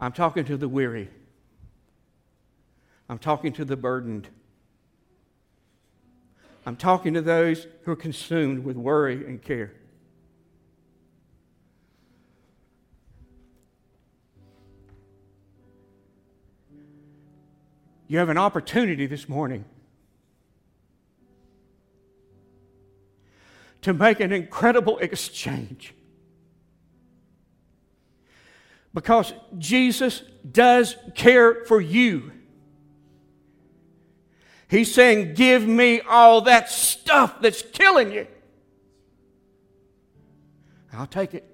I'm 0.00 0.12
talking 0.12 0.46
to 0.46 0.56
the 0.56 0.66
weary. 0.66 1.10
I'm 3.10 3.18
talking 3.18 3.52
to 3.52 3.66
the 3.66 3.76
burdened. 3.76 4.28
I'm 6.64 6.76
talking 6.76 7.12
to 7.12 7.20
those 7.20 7.66
who 7.82 7.92
are 7.92 7.96
consumed 7.96 8.64
with 8.64 8.78
worry 8.78 9.26
and 9.26 9.42
care. 9.42 9.74
You 18.08 18.18
have 18.18 18.28
an 18.28 18.38
opportunity 18.38 19.06
this 19.06 19.28
morning 19.28 19.64
to 23.82 23.92
make 23.92 24.20
an 24.20 24.32
incredible 24.32 24.98
exchange. 24.98 25.94
Because 28.94 29.32
Jesus 29.58 30.22
does 30.50 30.96
care 31.14 31.64
for 31.66 31.80
you. 31.80 32.32
He's 34.68 34.92
saying, 34.92 35.34
Give 35.34 35.66
me 35.66 36.00
all 36.00 36.42
that 36.42 36.70
stuff 36.70 37.40
that's 37.40 37.62
killing 37.62 38.12
you. 38.12 38.26
I'll 40.92 41.06
take 41.06 41.34
it. 41.34 41.44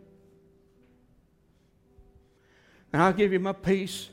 And 2.93 3.03
I'll 3.03 3.13
give 3.13 3.33
you 3.33 3.41
my 3.41 3.53
peace. 3.53 4.09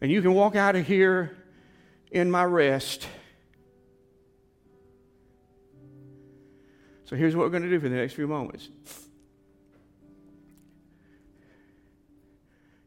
And 0.00 0.10
you 0.10 0.22
can 0.22 0.34
walk 0.34 0.54
out 0.54 0.76
of 0.76 0.86
here 0.86 1.36
in 2.10 2.30
my 2.30 2.44
rest. 2.44 3.06
So 7.04 7.16
here's 7.16 7.34
what 7.34 7.44
we're 7.44 7.50
going 7.50 7.62
to 7.62 7.70
do 7.70 7.80
for 7.80 7.88
the 7.88 7.96
next 7.96 8.12
few 8.14 8.28
moments. 8.28 8.68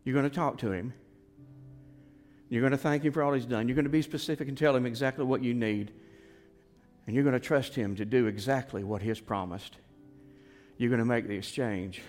You're 0.03 0.13
going 0.13 0.29
to 0.29 0.35
talk 0.35 0.57
to 0.59 0.71
him. 0.71 0.93
You're 2.49 2.61
going 2.61 2.71
to 2.71 2.77
thank 2.77 3.03
him 3.03 3.13
for 3.13 3.23
all 3.23 3.33
he's 3.33 3.45
done. 3.45 3.67
You're 3.67 3.75
going 3.75 3.85
to 3.85 3.89
be 3.89 4.01
specific 4.01 4.47
and 4.47 4.57
tell 4.57 4.75
him 4.75 4.85
exactly 4.85 5.25
what 5.25 5.43
you 5.43 5.53
need. 5.53 5.91
And 7.07 7.15
you're 7.15 7.23
going 7.23 7.33
to 7.33 7.39
trust 7.39 7.75
him 7.75 7.95
to 7.95 8.05
do 8.05 8.27
exactly 8.27 8.83
what 8.83 9.01
he 9.01 9.09
has 9.09 9.19
promised. 9.19 9.77
You're 10.77 10.89
going 10.89 10.99
to 10.99 11.05
make 11.05 11.27
the 11.27 11.35
exchange. 11.35 12.01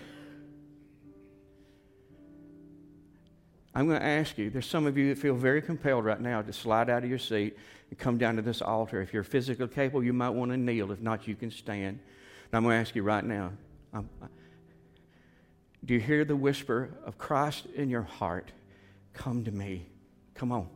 I'm 3.75 3.87
going 3.87 3.99
to 3.99 4.05
ask 4.05 4.37
you, 4.37 4.49
there's 4.49 4.67
some 4.67 4.85
of 4.85 4.97
you 4.97 5.09
that 5.09 5.17
feel 5.19 5.35
very 5.35 5.61
compelled 5.61 6.05
right 6.05 6.21
now 6.21 6.41
to 6.41 6.53
slide 6.53 6.89
out 6.89 7.03
of 7.03 7.09
your 7.09 7.17
seat 7.17 7.57
and 7.89 7.97
come 7.97 8.17
down 8.17 8.35
to 8.35 8.41
this 8.41 8.61
altar. 8.61 9.01
If 9.01 9.13
you're 9.13 9.23
physically 9.23 9.67
capable, 9.67 10.03
you 10.03 10.13
might 10.13 10.29
want 10.29 10.51
to 10.51 10.57
kneel. 10.57 10.91
If 10.91 11.01
not, 11.01 11.27
you 11.27 11.35
can 11.35 11.49
stand. 11.49 11.97
And 11.97 12.53
I'm 12.53 12.63
going 12.63 12.75
to 12.75 12.79
ask 12.79 12.95
you 12.95 13.01
right 13.01 13.23
now 13.23 13.51
um, 13.93 14.09
do 15.85 15.93
you 15.93 15.99
hear 15.99 16.23
the 16.23 16.35
whisper 16.35 16.89
of 17.05 17.17
Christ 17.17 17.65
in 17.75 17.89
your 17.89 18.03
heart? 18.03 18.51
Come 19.13 19.43
to 19.43 19.51
me. 19.51 19.87
Come 20.33 20.51
on. 20.51 20.67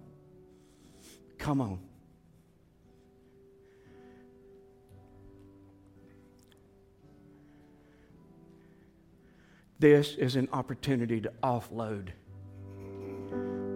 Come 1.38 1.62
on. 1.62 1.80
This 9.80 10.16
is 10.16 10.36
an 10.36 10.50
opportunity 10.52 11.22
to 11.22 11.32
offload. 11.44 12.10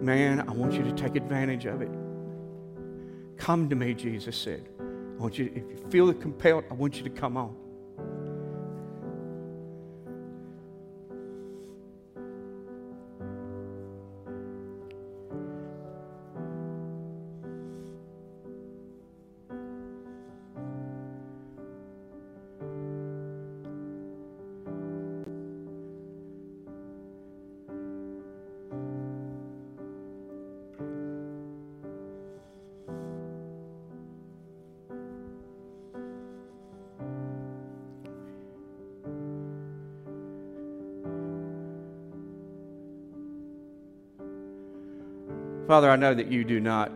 Man, 0.02 0.40
I 0.40 0.50
want 0.50 0.72
you 0.72 0.82
to 0.82 0.90
take 0.90 1.14
advantage 1.14 1.64
of 1.64 1.80
it. 1.80 1.90
Come 3.36 3.68
to 3.68 3.76
me, 3.76 3.94
Jesus 3.94 4.36
said. 4.36 4.68
I 4.80 5.22
want 5.22 5.38
you, 5.38 5.52
if 5.54 5.62
you 5.70 5.86
feel 5.90 6.12
compelled, 6.12 6.64
I 6.72 6.74
want 6.74 6.96
you 6.96 7.04
to 7.04 7.10
come 7.10 7.36
on. 7.36 7.54
Father, 45.72 45.90
I 45.90 45.96
know 45.96 46.12
that 46.12 46.30
you 46.30 46.44
do 46.44 46.60
not 46.60 46.94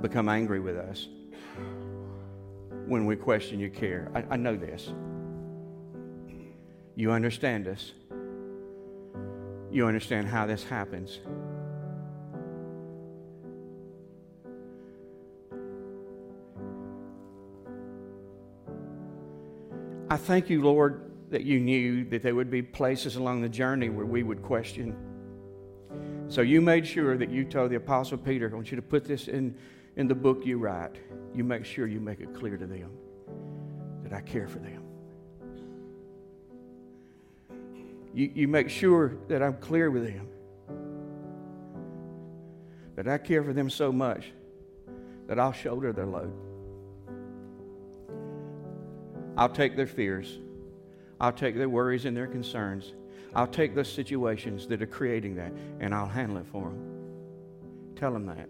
become 0.00 0.28
angry 0.28 0.60
with 0.60 0.76
us 0.76 1.08
when 2.86 3.04
we 3.04 3.16
question 3.16 3.58
your 3.58 3.70
care. 3.70 4.12
I, 4.14 4.34
I 4.34 4.36
know 4.36 4.54
this. 4.54 4.92
You 6.94 7.10
understand 7.10 7.66
us. 7.66 7.90
You 9.72 9.88
understand 9.88 10.28
how 10.28 10.46
this 10.46 10.62
happens. 10.62 11.18
I 20.08 20.16
thank 20.16 20.48
you, 20.48 20.62
Lord, 20.62 21.10
that 21.30 21.42
you 21.42 21.58
knew 21.58 22.04
that 22.10 22.22
there 22.22 22.36
would 22.36 22.52
be 22.52 22.62
places 22.62 23.16
along 23.16 23.42
the 23.42 23.48
journey 23.48 23.88
where 23.88 24.06
we 24.06 24.22
would 24.22 24.44
question 24.44 24.96
so 26.34 26.40
you 26.40 26.60
made 26.60 26.84
sure 26.84 27.16
that 27.16 27.30
you 27.30 27.44
told 27.44 27.70
the 27.70 27.76
Apostle 27.76 28.18
Peter, 28.18 28.50
I 28.50 28.54
want 28.56 28.72
you 28.72 28.74
to 28.74 28.82
put 28.82 29.04
this 29.04 29.28
in, 29.28 29.54
in 29.94 30.08
the 30.08 30.16
book 30.16 30.44
you 30.44 30.58
write. 30.58 30.96
You 31.32 31.44
make 31.44 31.64
sure 31.64 31.86
you 31.86 32.00
make 32.00 32.18
it 32.18 32.34
clear 32.34 32.56
to 32.56 32.66
them 32.66 32.90
that 34.02 34.12
I 34.12 34.20
care 34.20 34.48
for 34.48 34.58
them. 34.58 34.82
You, 38.12 38.32
you 38.34 38.48
make 38.48 38.68
sure 38.68 39.16
that 39.28 39.44
I'm 39.44 39.54
clear 39.58 39.92
with 39.92 40.08
them. 40.08 40.26
That 42.96 43.06
I 43.06 43.18
care 43.18 43.44
for 43.44 43.52
them 43.52 43.70
so 43.70 43.92
much 43.92 44.32
that 45.28 45.38
I'll 45.38 45.52
shoulder 45.52 45.92
their 45.92 46.06
load. 46.06 46.32
I'll 49.36 49.50
take 49.50 49.76
their 49.76 49.86
fears. 49.86 50.36
I'll 51.20 51.30
take 51.30 51.54
their 51.56 51.68
worries 51.68 52.06
and 52.06 52.16
their 52.16 52.26
concerns 52.26 52.92
I'll 53.34 53.46
take 53.46 53.74
those 53.74 53.92
situations 53.92 54.66
that 54.68 54.80
are 54.80 54.86
creating 54.86 55.36
that 55.36 55.52
and 55.80 55.94
I'll 55.94 56.06
handle 56.06 56.38
it 56.38 56.46
for 56.46 56.68
them. 56.68 57.94
Tell 57.96 58.12
them 58.12 58.26
that. 58.26 58.48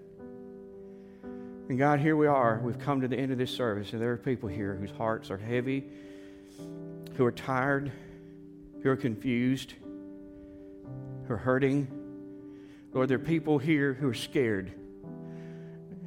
And 1.68 1.78
God, 1.78 1.98
here 2.00 2.16
we 2.16 2.26
are. 2.26 2.60
We've 2.62 2.78
come 2.78 3.00
to 3.00 3.08
the 3.08 3.16
end 3.16 3.32
of 3.32 3.38
this 3.38 3.50
service, 3.50 3.94
and 3.94 4.02
there 4.02 4.12
are 4.12 4.18
people 4.18 4.50
here 4.50 4.74
whose 4.74 4.90
hearts 4.90 5.30
are 5.30 5.38
heavy, 5.38 5.84
who 7.16 7.24
are 7.24 7.32
tired, 7.32 7.90
who 8.82 8.90
are 8.90 8.96
confused, 8.96 9.72
who 11.26 11.32
are 11.32 11.38
hurting. 11.38 11.88
Lord, 12.92 13.08
there 13.08 13.16
are 13.16 13.18
people 13.18 13.56
here 13.56 13.94
who 13.94 14.08
are 14.08 14.14
scared. 14.14 14.72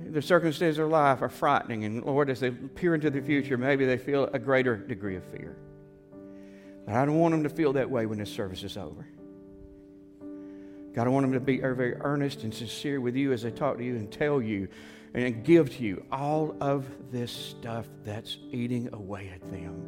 The 0.09 0.21
circumstances 0.21 0.77
of 0.77 0.89
life 0.89 1.23
are 1.23 1.29
frightening, 1.29 1.85
and 1.85 2.03
Lord, 2.03 2.29
as 2.29 2.39
they 2.39 2.51
peer 2.51 2.93
into 2.93 3.09
the 3.09 3.21
future, 3.21 3.57
maybe 3.57 3.85
they 3.85 3.97
feel 3.97 4.29
a 4.31 4.39
greater 4.39 4.77
degree 4.77 5.15
of 5.15 5.23
fear. 5.25 5.57
But 6.87 6.95
I 6.95 7.05
don't 7.05 7.19
want 7.19 7.33
them 7.33 7.43
to 7.43 7.49
feel 7.49 7.73
that 7.73 7.89
way 7.89 8.05
when 8.05 8.17
this 8.17 8.31
service 8.31 8.63
is 8.63 8.77
over. 8.77 9.05
God, 10.95 11.05
I 11.05 11.09
want 11.09 11.25
them 11.25 11.33
to 11.33 11.41
be 11.41 11.61
er, 11.61 11.75
very 11.75 11.95
earnest 11.95 12.43
and 12.43 12.53
sincere 12.53 13.01
with 13.01 13.13
you 13.13 13.33
as 13.33 13.41
they 13.41 13.51
talk 13.51 13.77
to 13.77 13.83
you 13.83 13.97
and 13.97 14.09
tell 14.09 14.41
you 14.41 14.69
and 15.13 15.43
give 15.43 15.75
to 15.75 15.83
you 15.83 16.05
all 16.13 16.55
of 16.61 16.85
this 17.11 17.29
stuff 17.29 17.85
that's 18.05 18.37
eating 18.51 18.89
away 18.93 19.29
at 19.35 19.41
them. 19.51 19.83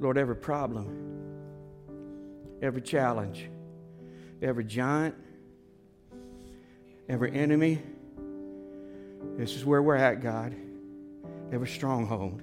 Lord, 0.00 0.18
every 0.18 0.36
problem, 0.36 0.88
every 2.60 2.82
challenge, 2.82 3.48
every 4.42 4.64
giant, 4.64 5.14
every 7.08 7.32
enemy, 7.32 7.80
this 9.36 9.54
is 9.54 9.64
where 9.64 9.80
we're 9.80 9.94
at, 9.94 10.20
God. 10.20 10.56
Every 11.52 11.68
stronghold. 11.68 12.42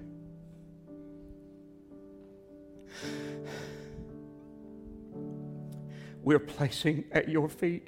We're 6.24 6.40
placing 6.40 7.06
at 7.14 7.30
your 7.30 7.48
feet. 7.48 7.88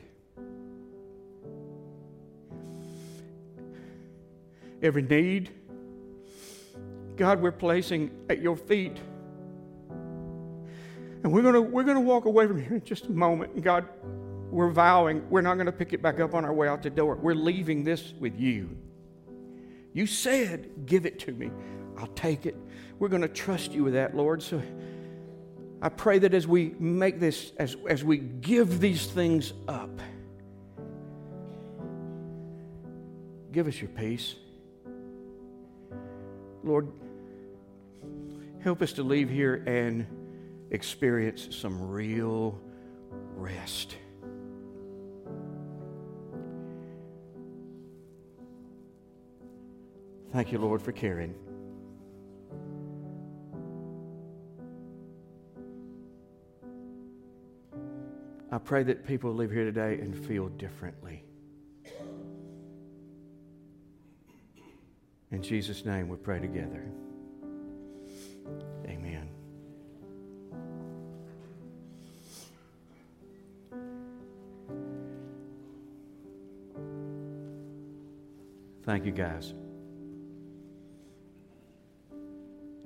Every 4.82 5.01
need, 5.01 5.51
God, 7.17 7.41
we're 7.41 7.51
placing 7.51 8.12
at 8.29 8.41
your 8.41 8.55
feet. 8.55 8.95
And 11.21 11.34
we're 11.34 11.41
gonna 11.41 11.60
we're 11.60 11.84
gonna 11.84 11.99
walk 11.99 12.23
away 12.23 12.47
from 12.47 12.63
here 12.63 12.75
in 12.75 12.84
just 12.86 13.08
a 13.08 13.12
moment. 13.12 13.55
And 13.55 13.62
God, 13.62 13.86
we're 14.49 14.69
vowing 14.69 15.29
we're 15.29 15.41
not 15.41 15.55
to 15.65 15.73
pick 15.73 15.91
it 15.91 16.01
back 16.01 16.21
up 16.21 16.34
on 16.34 16.45
our 16.45 16.53
way 16.53 16.69
out 16.69 16.82
the 16.82 16.89
door. 16.89 17.15
We're 17.15 17.36
leaving 17.36 17.84
this 17.84 18.13
with 18.21 18.39
you. 18.39 18.69
You 19.93 20.06
said, 20.06 20.86
Give 20.86 21.06
it 21.06 21.19
to 21.19 21.32
me. 21.32 21.52
I'll 21.97 22.08
take 22.08 22.45
it. 22.45 22.56
We're 22.97 23.10
going 23.10 23.21
to 23.21 23.28
trust 23.28 23.71
you 23.71 23.84
with 23.84 23.93
that, 23.93 24.15
Lord. 24.15 24.41
So 24.41 24.62
I 25.82 25.89
pray 25.89 26.19
that 26.19 26.34
as 26.34 26.47
we 26.47 26.75
make 26.80 27.19
this, 27.19 27.52
as, 27.58 27.75
as 27.88 28.04
we 28.04 28.17
give 28.17 28.80
these 28.80 29.06
things 29.06 29.54
up, 29.67 29.99
give 33.52 33.67
us 33.67 33.80
your 33.82 33.89
peace. 33.89 34.36
Lord, 36.63 36.91
help 38.62 38.82
us 38.82 38.93
to 38.93 39.04
leave 39.04 39.30
here 39.30 39.63
and 39.65 40.06
experience 40.71 41.47
some 41.52 41.89
real 41.89 42.60
rest. 43.36 43.95
Thank 50.32 50.52
you, 50.52 50.60
Lord, 50.60 50.82
for 50.82 50.92
caring. 50.92 51.34
I 58.52 58.58
pray 58.58 58.84
that 58.84 59.06
people 59.06 59.34
leave 59.34 59.52
here 59.52 59.65
today 59.65 60.00
and 60.02 60.15
feel 60.26 60.50
differently. 60.50 61.24
In 65.32 65.44
Jesus' 65.44 65.86
name, 65.86 66.10
we 66.10 66.18
pray 66.18 66.39
together. 66.39 66.84
Amen. 68.88 69.30
Thank 78.84 79.06
you, 79.06 79.12
guys. 79.12 79.54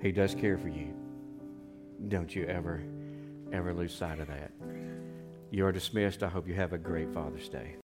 He 0.03 0.11
does 0.11 0.35
care 0.35 0.57
for 0.57 0.67
you. 0.67 0.93
Don't 2.09 2.35
you 2.35 2.43
ever, 2.43 2.83
ever 3.53 3.73
lose 3.73 3.95
sight 3.95 4.19
of 4.19 4.27
that. 4.27 4.51
You 5.49 5.65
are 5.65 5.71
dismissed. 5.71 6.23
I 6.23 6.27
hope 6.27 6.45
you 6.45 6.53
have 6.55 6.73
a 6.73 6.77
great 6.77 7.13
Father's 7.13 7.47
Day. 7.47 7.77